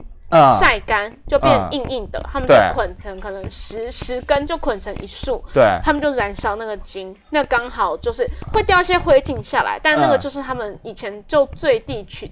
[0.61, 12.31] 晒干就变硬硬的，他们就捆成可能十十根就捆成一束，对，他们就燃烧那个茎，那刚好就是会掉一些灰烬下来，但那个就是他们以前就最地取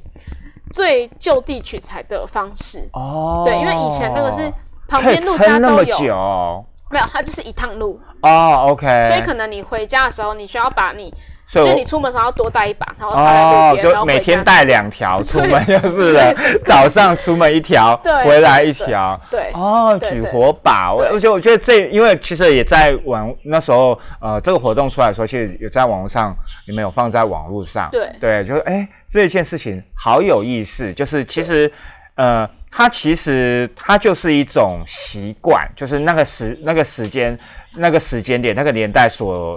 [0.72, 4.48] 最就地取材的方式哦，对，因为以前那个是
[4.86, 8.00] 旁边路家都有，没有，它就是一趟路。
[8.22, 11.12] 哦，OK，所以可能你回家的时候，你需要把你。
[11.48, 16.35] 所以你出门时候要多带一把，然后插在路边，然后每天带两条出门 就是了。
[16.64, 19.18] 早上出门一条，回来一条。
[19.30, 26.35] 对哦，举火把，而且我觉得这，因为其实也在网那时候，呃，这个活动出来的时候，其实有在网络上，
[26.66, 27.88] 你们有放在网络上。
[27.92, 31.72] 对对，就是哎，这件事情好有意思，就是其实，
[32.16, 37.38] 呃，它其实它就是一种习惯，就是那个时那个时间
[37.76, 39.56] 那个时间点那个年代所。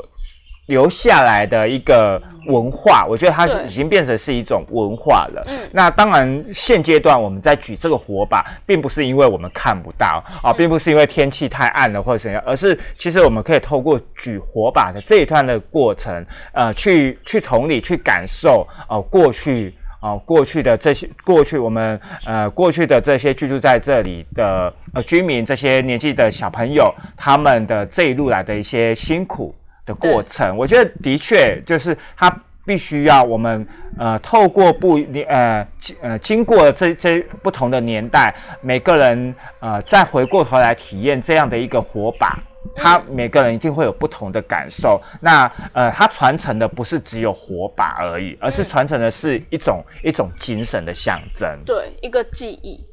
[0.70, 5.44] 留下来的一个文化，我觉得它已经变成是一种文化了。
[5.48, 29.56] 嗯，那当然，现阶段我们在举这个火把，并不是因为我们看不到啊，并不是因为天气太暗了或者怎样，而是其实我们可以透过举火把的这一段的过程，呃，去去同理、去感受哦，过去哦，过去的这些过去我们呃过去的这些居住在这里的呃居民，这些年纪的小朋友，他们的这一路来的一些辛苦。
[29.90, 32.30] 的过程，我觉得的确就是他
[32.64, 35.68] 必须要我们呃透过不呃
[36.02, 42.38] 呃经过这这不同的年代，每个人呃再回过头来体验这样的一个火把，
[42.76, 45.02] 他每个人一定会有不同的感受。
[45.20, 52.86] 那呃，他传承的不是只有火把而已，而是传承的是一种一种精神的象征，对，一个记忆，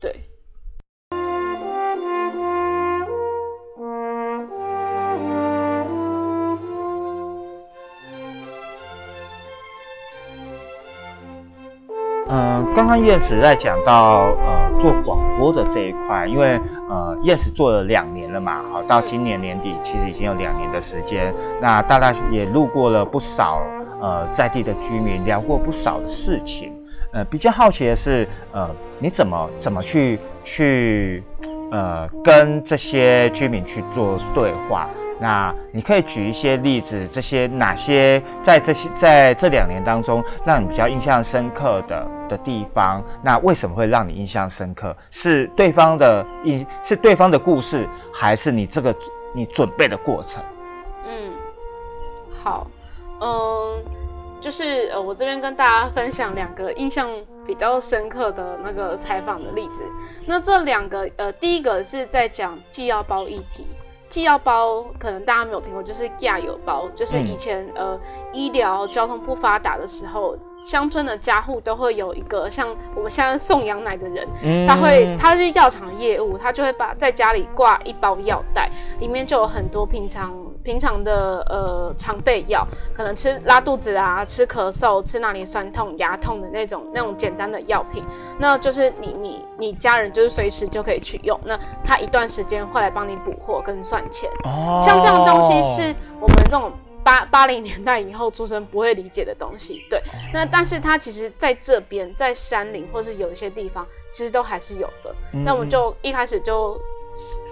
[0.00, 0.14] 对。
[12.32, 21.34] 嗯，刚刚燕子在讲到呃做广播的这一块，因为呃燕子做了两年了嘛，好到今年年底其实已经有两年的时间。
[21.60, 23.60] 那大家也路过了不少
[24.00, 26.72] 呃在地的居民，聊过不少的事情。
[27.12, 31.24] 呃，比较好奇的是，呃，你怎么怎么去去
[31.72, 34.88] 呃跟这些居民去做对话？
[35.20, 43.04] 那你可以举一些例子，这些哪些在这些在这两年当中让你比较印象深刻的的地方？
[43.22, 44.96] 那为什么会让你印象深刻？
[45.10, 48.94] 是对方的印，是对方的故事，还是你这个
[49.34, 50.42] 你准备的过程？
[51.06, 51.32] 嗯，
[52.32, 52.66] 好，
[53.20, 53.84] 嗯，
[54.40, 57.06] 就是呃，我这边跟大家分享两个印象
[57.46, 59.84] 比较深刻的那个采访的例子。
[60.24, 63.66] 那这两个呃，第一个是在讲寄药包议题。
[64.10, 67.98] 寄药包可能大家没有听过，就是架油包，就是以前呃
[68.32, 70.36] 医疗交通不发达的时候。
[70.60, 88.04] 乡村的家户都会有一个像我们现在送羊奶的人，他会他是药厂业务，他就会把在家里挂一包药袋，里面就有很多平常平常的呃常备药，可能吃拉肚子啊，吃咳嗽，吃哪里酸痛、牙痛的那种那种简单的药品，
[88.38, 94.28] 那就是你你你家人就是随时就可以去用，那他一段时间会来帮你补货跟算钱，
[94.84, 96.70] 像这样东西是我们这种。
[97.04, 99.84] 八八零年代以后出生不会理解的东西。
[99.90, 100.00] 对，
[100.32, 105.14] 那但是它其实在这边，在山林或是有一些地方，其实都还是有的。
[105.44, 106.80] 那我们就一开始就。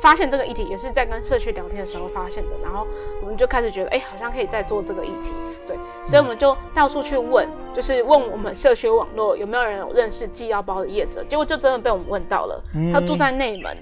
[0.00, 2.86] 发现这个议题也是在跟社区聊天的时候发现的，然后
[3.20, 5.32] 我们就开始觉得，哎，好像可以再做这个议题，
[5.66, 13.76] 对，所以我们就到处去问，就是问我们社区网络有没有人有认识寄药包的业者，结果就真的被我们问到了，他住在内门，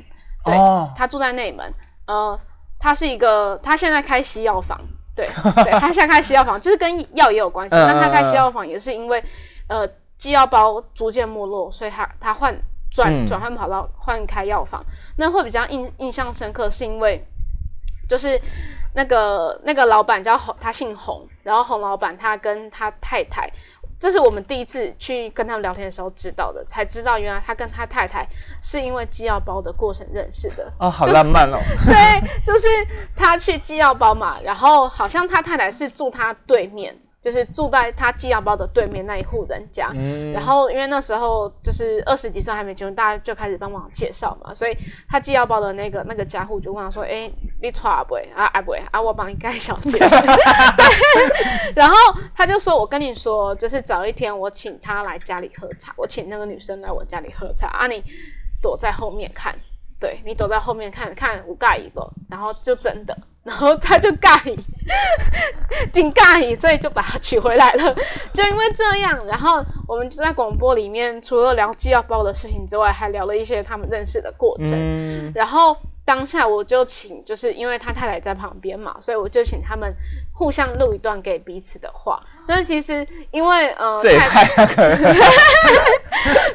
[0.46, 0.56] 对，
[0.96, 1.70] 他住在内门，
[2.06, 2.40] 呃，
[2.78, 4.80] 他是一个，他现在开西药房，
[5.16, 5.26] 对，
[5.64, 9.20] 对他现在开西药房，就是跟药也有关系，那他开西药房也是因为，
[9.66, 12.56] 呃，机药包逐渐没落，所以他他换。
[12.88, 14.82] 转转换跑道换开药房，
[15.18, 17.22] 那会比较印印象深刻，是因为
[18.08, 18.40] 就是
[18.94, 23.50] 那个那个老板叫洪，他姓洪，然后洪老板他跟他太太，
[24.06, 28.24] 这是我们第一次去跟他们聊天的时候知道的，才知道原来他跟他太太
[28.62, 30.72] 是因为寄药包的过程认识的。
[30.78, 31.58] 哦，好浪漫哦。
[31.84, 32.68] 对，就是
[33.16, 36.96] 他去寄药包嘛，然后好像他太太是住他对面。
[37.26, 39.90] 就是住在他寄药包的对面那一户人家，
[40.32, 44.76] 然后因为那时候就是二十几岁还没结婚，大家就开始帮忙介绍嘛，所以
[45.08, 47.28] 他寄药包的那个那个家户就问他说：“哎，
[47.60, 48.14] 你娶不？
[48.36, 48.76] 啊啊不？
[48.92, 49.98] 啊我帮你盖小姐。
[51.74, 51.96] ”然后
[52.32, 58.00] 他就说：“我跟你说，就是早一天我请他来家里喝茶，我请那个女生来我家里喝茶啊，你
[58.62, 59.52] 躲在后面看，
[59.98, 64.38] 对你躲在后面看看我盖一个，然后就真的。”然后他就尬，
[65.92, 67.94] 挺尬，所以就把他娶回来了。
[68.34, 75.32] 就因为这样，然后我们就在广播里面，除了聊寄药包的事情之外，还聊了一些他们认识的过程。
[75.34, 75.76] 然后。
[76.06, 79.92] 当下我就请，就是因为他太太在旁边嘛，所以我就请他们
[80.32, 82.22] 互相录一段给彼此的话。
[82.46, 84.44] 但其实因为呃，太太，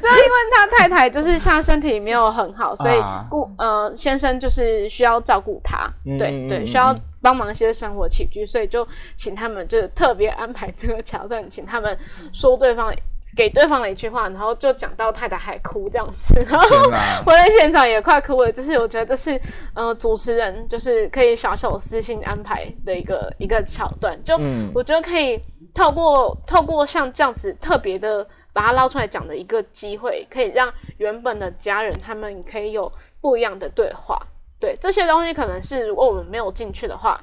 [0.02, 2.96] 那因为他太太就是现在身体没有很好，所以
[3.30, 5.86] 顾呃先生就是需要照顾他，
[6.18, 8.88] 对对，需要帮忙一些生活起居，所以就
[9.18, 11.98] 请他们就是特别安排这个桥段，请他们
[12.32, 12.96] 说对方。
[13.36, 16.68] 给对方的一句话，然后就讲到太太还哭这样子，然后
[17.26, 18.52] 我在现场也快哭了。
[18.52, 19.40] 就是我觉得这是
[19.74, 24.38] 呃主持人就是可以小小私心安排的一个一个桥段，就
[24.74, 25.42] 我觉得可以
[25.74, 32.92] 透过透过像这样子特别的把它捞出来讲的一个机会，可以让原本的家人他们可以有
[33.22, 34.22] 不一样的对话。
[34.60, 37.20] 对这些东西，可能是如果我们没有进去的话，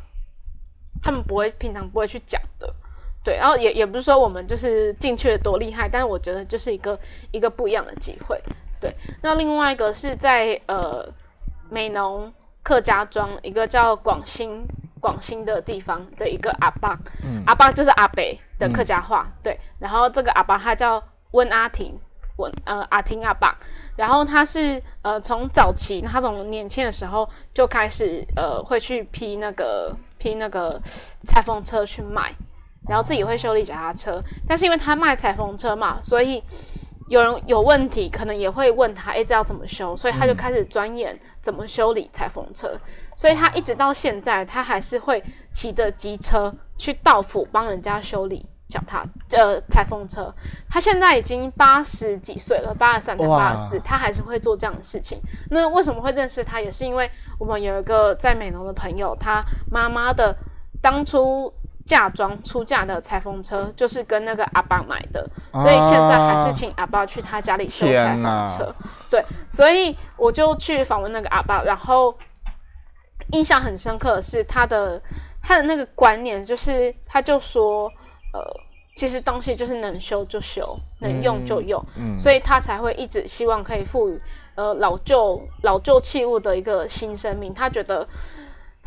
[1.03, 2.75] 他们不会平常不会去讲的。
[3.29, 6.99] 对，然后也也不是说我们就是进去了多厉害，但是我觉得就是一个
[7.31, 8.43] 一个不一样的机会。
[8.81, 11.07] 对，那另外一个是在呃
[11.69, 14.67] 美农客家庄一个叫广兴
[14.99, 16.99] 广兴的地方的一个阿爸，
[17.45, 19.31] 阿爸就是阿北的客家话。
[19.43, 22.01] 对，然后这个阿爸他叫温阿婷，
[22.37, 23.55] 温呃阿婷阿爸，
[23.95, 30.81] 然后他是呃从早期他从年轻的时候就开始呃会去批那个批那个
[31.27, 32.35] 裁缝车去卖。
[32.89, 36.43] 然后自己会修理脚踏车，但是因为他卖裁缝车嘛，所以
[37.09, 39.97] 有人有问题，可能也会问他，哎，这要怎么修？
[39.97, 42.79] 所以他就开始钻研怎么修理裁缝车。
[43.17, 45.23] 所以他一直到现在，他还是会
[45.53, 50.35] 骑着机车去到府帮人家修理脚踏呃裁缝车。
[50.69, 55.19] 他现在已经八十几岁了，八十三到八十四，他还是会做这样的事情。
[55.51, 56.61] 那为什么会认识他？
[56.61, 60.37] 也是因为我们有一个在美农的朋友，他妈妈的
[60.83, 61.53] 当初。
[61.89, 68.71] 嫁妆出嫁的裁缝车就是跟那个阿爸买的，所以现在还是请阿爸去他家里修裁缝车。
[69.09, 72.15] 对，所以我就去访问那个阿爸，然后
[73.33, 75.01] 印象很深刻的是他的
[75.43, 77.91] 他的那个观念，就是他就说，
[78.35, 78.45] 呃，
[78.95, 81.83] 其实东西就是能修就修，能用就用，
[82.19, 84.21] 所以他才会一直希望可以赋予
[84.57, 87.55] 呃老旧老旧器物的一个新生命。
[87.55, 88.07] 他觉得。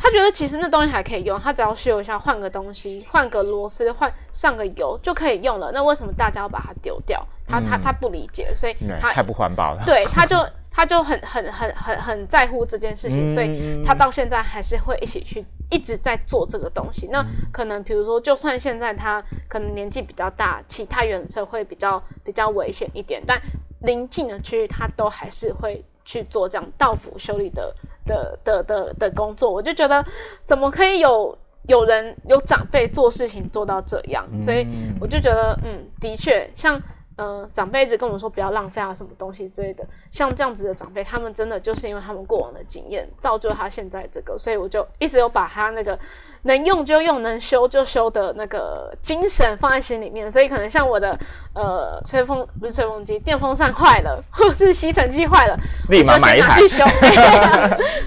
[0.02, 5.70] 他觉得其实那东西还可以用，他只要修一下，换个东西，换个螺丝，换上个油就可以用了。
[5.72, 7.24] 那为什么大家要把它丢掉？
[7.46, 9.82] 他他他不理解，所以他太不环保了。
[9.86, 10.36] 对，他就
[10.68, 17.06] 他就很很很很很在乎这件事情，所以他到现在还是会一起去一直在做这个东西。
[17.12, 23.40] 那可能比如说，就算现在他可能年纪比较大，骑太远的车会比较比较危险一点，但
[23.82, 27.72] 临近的区域他都还是会去做这样到府修理的。
[28.06, 30.04] 的的的的工作，我就觉得
[30.44, 31.36] 怎么可以有
[31.68, 34.66] 有人有长辈做事情做到这样，所以
[35.00, 36.80] 我就觉得，嗯，的确像。
[37.16, 39.86] 嗯，长辈一直跟我们说不要浪费啊，什么东西之类的。
[40.10, 44.38] 像这样子的长辈，他们真的就是因为他们过往的经验，造就他现在这个。
[44.38, 45.98] 所以我就一直有把他那个
[46.42, 50.30] 能用就用，能修就修的那个精神放在心里面。
[50.30, 51.18] 所以可能像我的
[51.54, 55.58] 呃吹风不是吹风机，电风扇坏了， 或者是吸尘器坏了，
[55.90, 56.82] 立马买一台去修。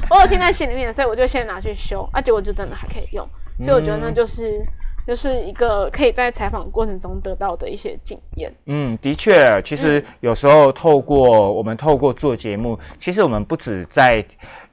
[0.09, 3.27] 我有听在心里面，所 以我就先拿去修，啊，结果就真的还可以用。
[3.63, 4.61] 所以我觉得那就是
[5.07, 8.53] 就是一个可以在采访过程中得到的一些经验。
[8.65, 14.25] 嗯，的确，其实有时候透过我们透过做节目，其实我们不止在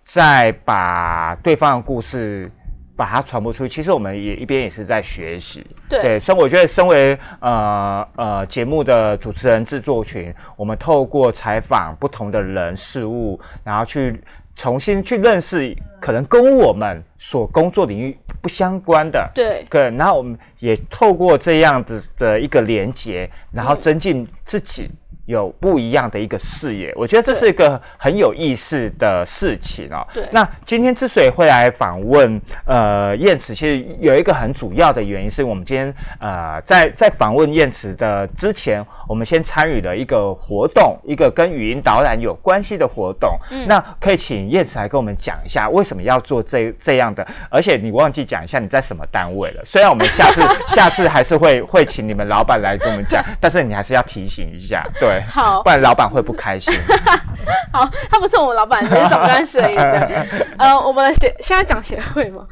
[0.03, 2.51] 在把对方的故事。
[2.95, 5.67] 把它传播出去，其实我们也一边也是在学习。
[5.89, 14.23] 对，身我觉得身为呃呃节目的主持人、制作群，我们透过采访不同的人事物，然后去
[14.55, 19.31] 重新去认识可能跟我们所工作领域不相关的。
[19.35, 24.91] 对，对，然后我们也透过这样子的一个连接，然后增进自己。
[25.27, 30.07] 有不一样的一个视野，我觉得这是一个很有意思的事情哦。
[30.13, 43.39] 对，那今天之所以会来访问呃燕慈，其实有一个很主要的原因，是我们今天呃在在访问燕慈的之前，我们先参与了一个活动，一个跟语音导览有关系的活动。
[43.53, 49.63] 嗯，那可以请燕慈来跟我们讲一下为什么要做这这样的，而且你忘记讲一下你在什么单位了。
[49.65, 50.43] 虽然我们下次
[50.75, 55.12] 下次还是会会请你们老板来跟我们讲，但是你还是要提醒一下，对。
[55.21, 56.73] 好，不然老板会不开心。
[57.73, 59.77] 好，他不是我们老板，是总干事而已。
[60.59, 62.47] 呃，我们协现在讲协会吗？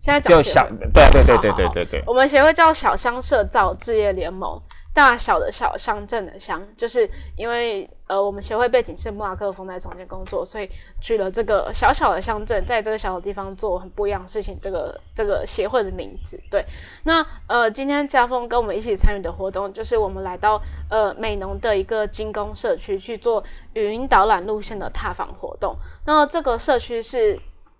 [0.00, 2.02] 现在讲小，对对对对对对对。
[2.06, 4.60] 我们协会叫小乡社造置业联盟。
[4.94, 10.70] 大小的小乡镇的乡，就是因为呃，我们协会背景是布拉克风在中间工作，所以
[11.00, 14.56] 取了这个小小的乡镇，在这个小的地方做很不一样的事情。
[14.62, 16.64] 这个这个协会的名字，对。
[17.02, 23.42] 那呃，今天家峰跟我们一起参与的活动，就是我们来到呃美农的一个精工社区去做
[23.72, 25.74] 语音导览路线的踏访活动。
[26.06, 27.36] 那这个社区是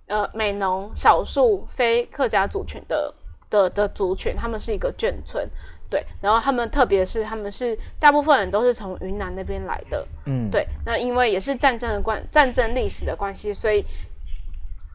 [0.09, 3.15] 呃美农少数非客家族群的
[3.49, 5.49] 的的族群，他们是一个眷村。
[5.95, 13.85] 对，然后他们特别是他们是大部分人都是从云南那边来的，嗯，对，那因为也是战争的关战争历史的关系，所以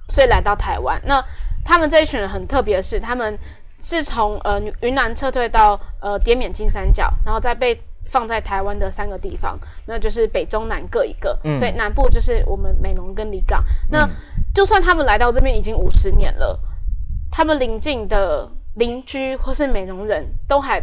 [0.10, 1.02] 所以来到台湾。
[1.06, 1.24] 那
[1.64, 3.40] 他们这一群人很特别的是，他们
[3.80, 13.64] 是从呃云南撤退到呃滇缅金三角，然后再被放在台湾的三个地方，那就是北中南各一个，所以南部就是我们美浓跟离港。
[13.90, 14.06] 那
[14.54, 16.60] 就算他们来到这边已经五十年了，
[17.32, 18.52] 他们邻近的。
[18.80, 20.82] 邻居或是美容人都还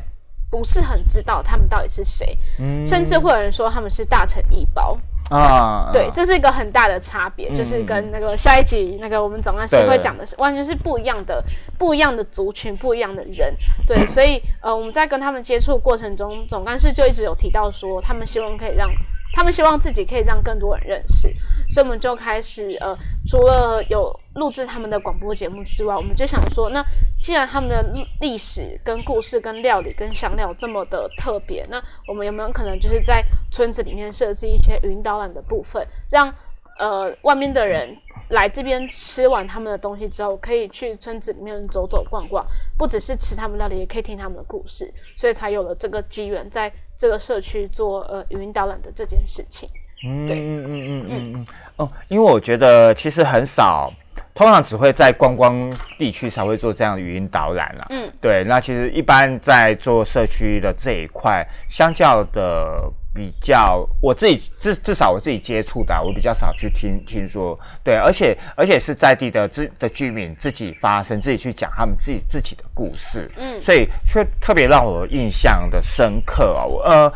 [0.49, 2.39] 不是很知道他们到底是谁，
[2.85, 4.97] 甚至会有人说他们是大臣一包
[5.29, 5.91] 啊。
[5.93, 11.43] 对，这是一个很大的差别，就是跟那个下一集那个我们总干事会讲的是完全是不一样的，
[11.77, 13.53] 不一样的族群，不一样的人。
[13.87, 18.89] 对， 所以呃，我们在跟他们接触过程中，总干事就一直有提到说，他们希望可以让。
[19.33, 21.29] 他们希望自己可以让更多人认识，
[21.69, 22.97] 所以我们就开始呃，
[23.27, 26.83] 除了有录制他们的广播节目之外，我们就想说，那
[27.21, 27.85] 既然他们的
[28.21, 36.33] 历史跟故事跟料理跟香料这么的特别，那我们有没有可能就是在村子里面设置一些云导览的部分，让
[36.79, 37.95] 呃外面的人
[38.31, 42.43] 来这边吃完他们的东西之后，可以去村子里面走走逛逛，
[42.79, 46.73] 不只是吃他们料理，也可以听他们的故事，所以才有了这个机缘在。
[46.97, 49.69] 这个社区做呃语音导览的这件事情，
[50.05, 51.47] 嗯对，嗯嗯嗯嗯嗯。
[51.77, 53.93] 哦，因为我觉得其实很少，
[54.35, 57.87] 通常只会在观光地区才会做这样的语音导览啦。
[57.91, 77.13] 嗯，对，那其实一般在做社区的这一块，相较的比较，我自己至至少我自己接触的，我比较少去听听说，对，而且而且是在地的自的居民自己发声，自己去讲他们自己自己的故事，嗯，所以却特别让我印象的深刻啊，我呃。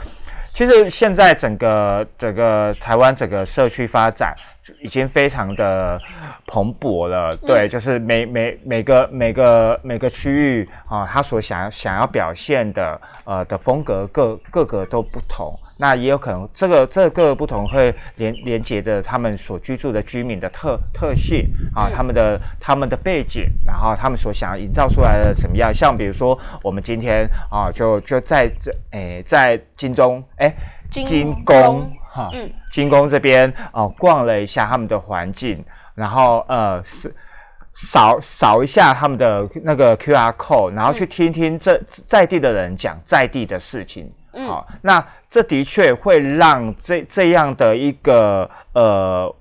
[0.53, 4.35] 其实现在整个整个台湾整个社区发展
[4.83, 5.97] 已经非常的
[6.49, 15.57] 蓬勃了，对，就是每每每个每个每个区域啊，他所想要想要表现的呃的风格各各个都不同。
[15.81, 25.73] 那也有可能，这个这个不同会连连接着他们所居住的居民的特特性啊，他们的他们的背景，然后他们所想要营造出来的什么样？
[25.73, 30.55] 像比如说，我们今天啊，就就在这诶，在金钟诶，
[30.91, 35.65] 金宫哈，嗯，金宫这边啊，逛了一下他们的环境，
[35.95, 37.15] 然后呃是
[37.73, 44.13] 扫扫一下他们的那个 Q R code，然后去听听这在地的人讲在地的事情。
[44.33, 49.35] 好，那这的确会让这这样的一个呃，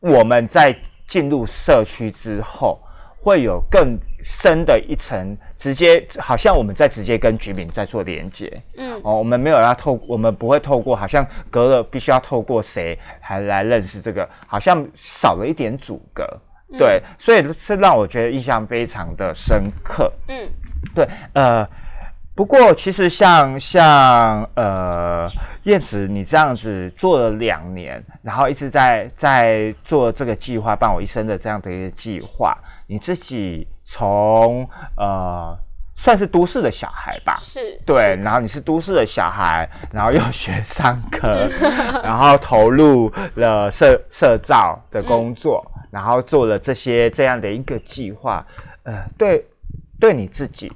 [0.00, 0.76] 我们在
[1.08, 2.78] 进入社区之后，
[3.22, 8.62] 会有更深的一层，直接好像我们在直接跟居民在做连接。
[8.76, 16.26] 嗯，哦，我们没有要透，我们不会透过好像隔了必须要透过谁还来认识这个，好像少了一点阻隔。
[16.76, 20.12] 对，所以是让我觉得印象非常的深刻。
[20.28, 20.48] 嗯，
[20.94, 21.66] 对，呃。
[22.36, 25.26] 不过，其实像像呃
[25.62, 32.54] 燕子，你这样子做了两年，然后一直在在做这个计划，伴我一生的这样的一个计划，
[32.88, 34.68] 你自己从
[34.98, 35.56] 呃
[35.96, 41.48] 算是都市的小孩吧，是对，然后你是都市的小孩，然后又学商科，
[42.04, 48.46] 然后投入了社社造的工作，然后做了这些这样的一个计划，
[48.82, 49.42] 呃，对，
[49.98, 50.70] 对你自己，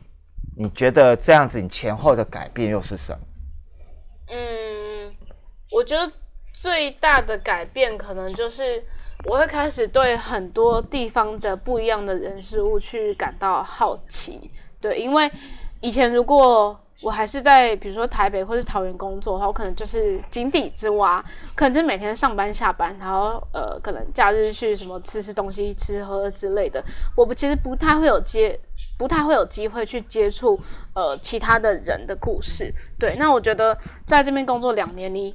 [0.60, 3.18] 你觉得这样子你前后的改变又是什么？
[4.28, 5.10] 嗯，
[5.72, 6.12] 我觉得
[6.52, 8.84] 最大的改变可能就是
[9.24, 14.50] 我会开始对很多地方的不一样的人事物去感到好奇。
[14.82, 15.30] 对，因为
[15.80, 26.84] 以前如果我还是在比如说台北或是桃园工作的话，我可能就是井底之蛙，可能就每天上班下班，然后呃，可能假日去什么吃吃东西、吃喝之类的。
[27.16, 28.60] 我不其实不太会有接，
[29.00, 30.60] 不太会有机会去接触
[30.94, 32.70] 呃其他的人的故事。
[32.98, 35.34] 对，那我觉得在这边工作两年你。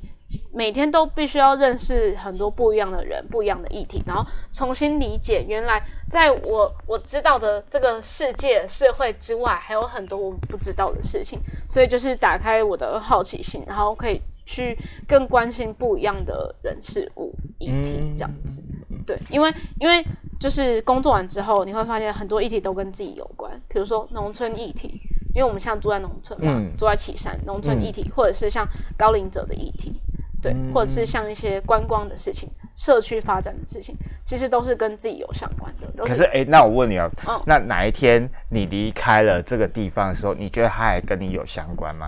[0.51, 11.39] 每天都必须要认识很多不一样的人、不一样的议题，然后重新理解原来在我我知道的这个世界、社会之外，还有很多我不知道的事情。
[11.69, 14.77] 所以就是打开我的好奇心，然后可以去
[15.07, 18.61] 更关心不一样的人事物议题这样子。
[19.05, 20.03] 对，因为因为
[20.39, 25.01] 就是工作完之后，你会发现很多议题都跟自己有关，比如说农村议题，
[25.33, 28.67] 因为我们现在住在农村嘛，住在岐山，农村议题，或者是像
[28.97, 30.01] 高龄者的议题。
[30.41, 36.05] 对，或者是像一些观光的事情、社区发展的事情，其实都是跟自己有相关的。
[36.05, 37.09] 可是，哎，那我问你哦，
[37.47, 42.07] 那哪一天你离开了这个地方的时候，你觉得它还跟你有相关吗？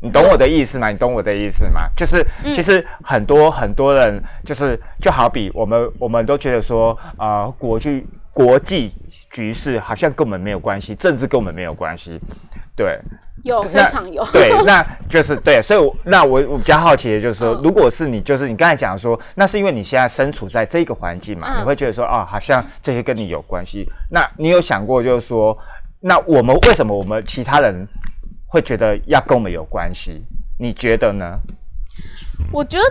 [0.00, 0.88] 你懂我的意思吗？
[0.88, 1.88] 你懂我的意思吗？
[1.96, 2.24] 就是，
[2.54, 8.92] 其实很多很多人，就是就好比我们，我们都觉得说，呃，国际国际
[9.30, 12.20] 局势好像跟我们没有关系，政治跟我们没有关系，
[12.76, 12.98] 对。
[13.44, 23.86] 有非常有，对， 那就是对，所以那我我比较好奇的就是说，如果是你，就是你刚才讲说，那是因为你现在身处在这个环境嘛，你会觉得说，哦，好像这些跟你有关系。
[24.10, 25.56] 那你有想过，就是说，
[26.00, 27.86] 那我们为什么我们其他人
[28.48, 30.24] 会觉得要跟我们有关系？
[30.58, 31.38] 你觉得呢？
[32.52, 32.84] 我觉得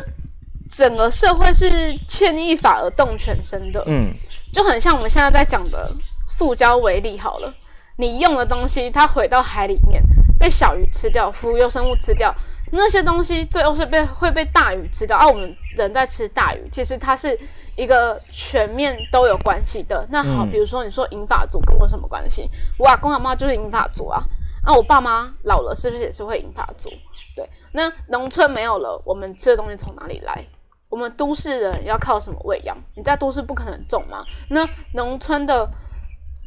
[0.69, 1.67] 整个社会是
[2.07, 4.13] 牵一发而动全身的，嗯，
[4.53, 5.93] 就很像我们现在在讲的
[6.25, 7.53] 塑胶为例好了，
[7.97, 10.01] 你用的东西它回到海里面。
[10.39, 12.31] 被小鱼吃掉，浮游生物吃掉，
[12.71, 15.17] 那些东西最后是被会被大鱼吃掉。
[15.17, 17.35] 而我们人在吃大鱼，其实它是
[17.75, 20.07] 一个全面都有关系的。
[20.11, 22.47] 那好，比如说你说银发族跟我什么关系？
[22.77, 24.23] 我阿公阿妈就是银发族啊。
[24.67, 26.89] 那我爸妈老了是不是也是会引发族？
[27.37, 27.49] 对。
[27.71, 30.43] 那农村没有了，我们吃的东西从哪里来？
[30.89, 32.77] 我们都市人要靠什么喂养？
[32.93, 34.25] 你在都市不可能种吗。
[34.49, 35.65] 那农村的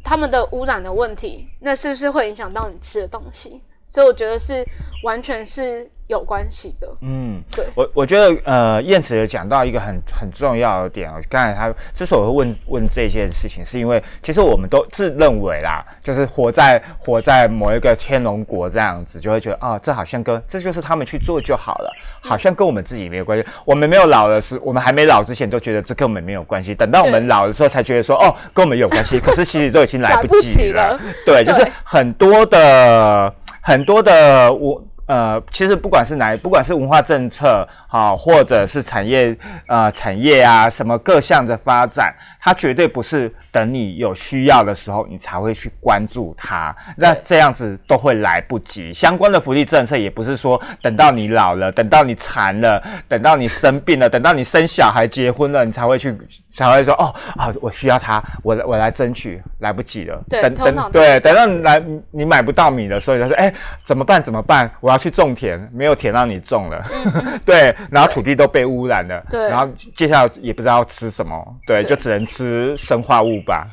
[0.05, 3.63] 他们的污染的问题，那是不是会影响到你吃的东西？
[3.89, 4.63] 所以我觉得是
[5.03, 5.91] 完全是。
[6.11, 11.15] 有关系的，嗯，对我我觉得呃，燕子有讲到一个很很重要的点哦。
[11.29, 23.47] 刚才他之所以会问问这件事情，是因为其实我们都自认为啦，就是活在活在某一个天龙国这样子，就会觉得啊，这好像跟这就是他们去做就好了，好像跟我们自己没有关系。
[23.65, 29.21] 我们没有老的时，我们还没老之前都觉得这跟我们没有关系，等到我们老的时候才觉得说哦，跟我们有关系。
[29.23, 30.99] 可是其实都已经来不及了。
[31.25, 34.83] 对，就是很多的很多的我。
[35.11, 39.37] 呃，其实不管是哪，不管是文化政策，好，或者是产业，
[39.67, 43.33] 呃，产业啊，什么各项的发展，它绝对不是。
[43.53, 46.73] 等你有需要的时候，你才会去关注它。
[46.97, 48.95] 那这样子都会来不及。
[48.95, 56.17] 相关的福利政策也不是说等到你老了，等到你残了，等到你生病了，等到你生小孩、结婚了，你才会去，
[56.49, 60.23] 才会说哦啊，我需要它，我我来争取，来不及了。
[60.29, 61.83] 对，等等，对，等到你来
[62.13, 63.53] 你买不到米了，所以，他说哎，
[63.83, 64.23] 怎么办？
[64.23, 64.71] 怎么办？
[64.79, 66.85] 我要去种田，没有田让你种了。
[67.45, 69.21] 对，然后土地都被污染了。
[69.29, 73.31] 对，然后接下来也不知道吃什么，对，就只能吃生化物。
[73.47, 73.67] 吧，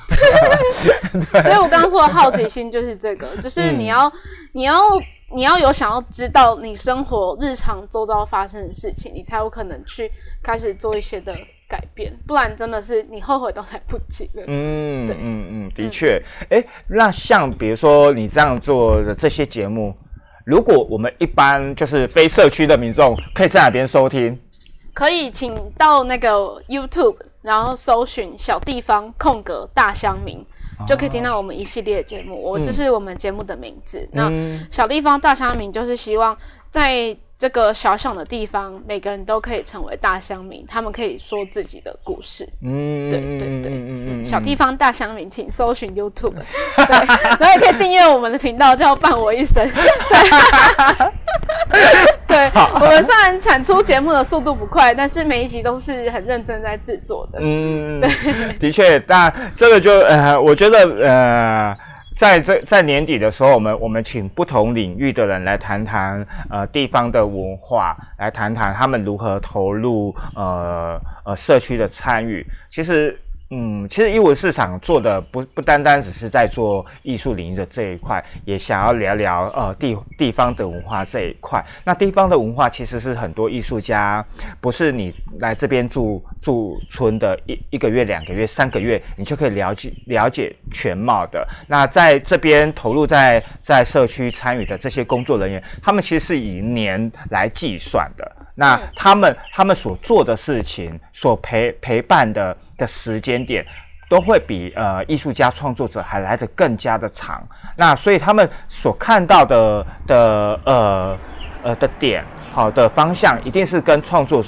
[1.43, 4.09] 所以我刚刚说的好奇心就是这个，就是你要，
[4.53, 4.73] 你要，
[5.33, 10.09] 你要有想要知道你生活日常周遭发生的事情，你才有可能去
[10.41, 11.35] 开始做一些的
[11.67, 14.43] 改变，不然真的是你后悔都来不及了。
[14.47, 19.93] 嗯，对，嗯嗯，的确，哎，那像比如说你这样做的这些节目，
[20.47, 24.39] 如果我们一般就是非社区的民众，可以在哪边收听？
[24.93, 30.41] 可以，请到那个 YouTube，然后搜寻“小地方空格大乡民”，
[30.87, 32.41] 就可以听到我们一系列的节目。
[32.41, 34.07] 我这是我们节目的名字。
[34.13, 34.31] 那
[34.71, 36.35] “小地方大乡民”就是希望
[36.71, 37.17] 在。
[37.37, 42.49] 这个小小的地方，每个人都可以成为大乡民，他们可以说自己的故事。
[42.63, 46.33] 嗯，对对对，嗯嗯小地方大乡民，请搜寻 YouTube，
[46.75, 49.63] 对，然后也可以订阅我们的频道，叫“伴我一生”。
[52.27, 57.37] 对，我们虽然产出节目的速度不快，但是每一集都是很认真在制作的。
[57.39, 58.09] 嗯，对，
[58.59, 61.77] 的确，但这个就呃，我觉得呃。
[62.17, 72.43] 在这在年底的时候，我们我们请不同领域的人来谈谈呃地方的文化，来谈谈他们如何投入呃呃社区的参与。
[72.71, 73.17] 其实。
[73.49, 81.63] 嗯，其实艺文市场做的不不单单只是在做艺术领域的这一块，也想要聊聊呃地地方的文化这一块。
[81.85, 84.25] 那地方的文化其实是很多艺术家，
[84.59, 91.47] 不是你来这边住驻村的一一个月、两个月、三个月，你就可以了解了解全貌的。
[91.67, 98.29] 那在这边投入在在社区参与的这些工作人员，他们其实是以年来计算的。
[98.59, 103.63] 那他们他们所做的事情，所陪陪伴的的时间点，
[104.09, 107.47] 都会比呃艺术家创作者还来得更加的长。
[107.75, 111.17] 那所以他们所看到的的呃
[111.61, 114.43] 呃的点，好的方向，一定是跟创作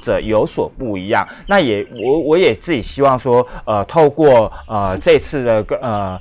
[0.00, 1.26] 者有所不一样。
[1.48, 6.20] 那也我我也自己希望说，呃，透过呃这次的呃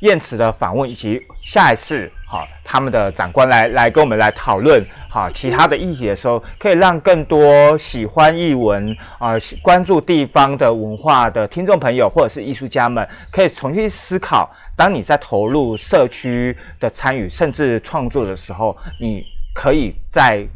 [0.00, 4.84] 燕池的访问，以及下一次好他们的长官来来跟我们来讨论。
[5.08, 19.24] 好，其他的议题的时候，可以让更多喜欢译文啊、关注地方的文化的听众朋友，或者是艺术家们，可以重新思考：当你在投入社区的参与，甚至创作的时候，你
[19.54, 20.46] 可以在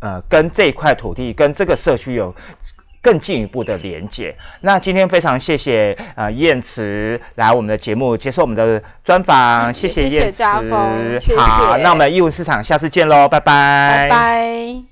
[0.00, 2.34] 呃跟这块土地、跟这个社区有。
[3.02, 4.34] 更进一步的连接。
[4.60, 10.44] 那今天非常谢谢呃燕慈来我们的节目接受我们的专访，谢谢燕慈。
[11.36, 14.08] 好，那我们义务市场下次见喽，拜拜。
[14.08, 14.89] 拜拜。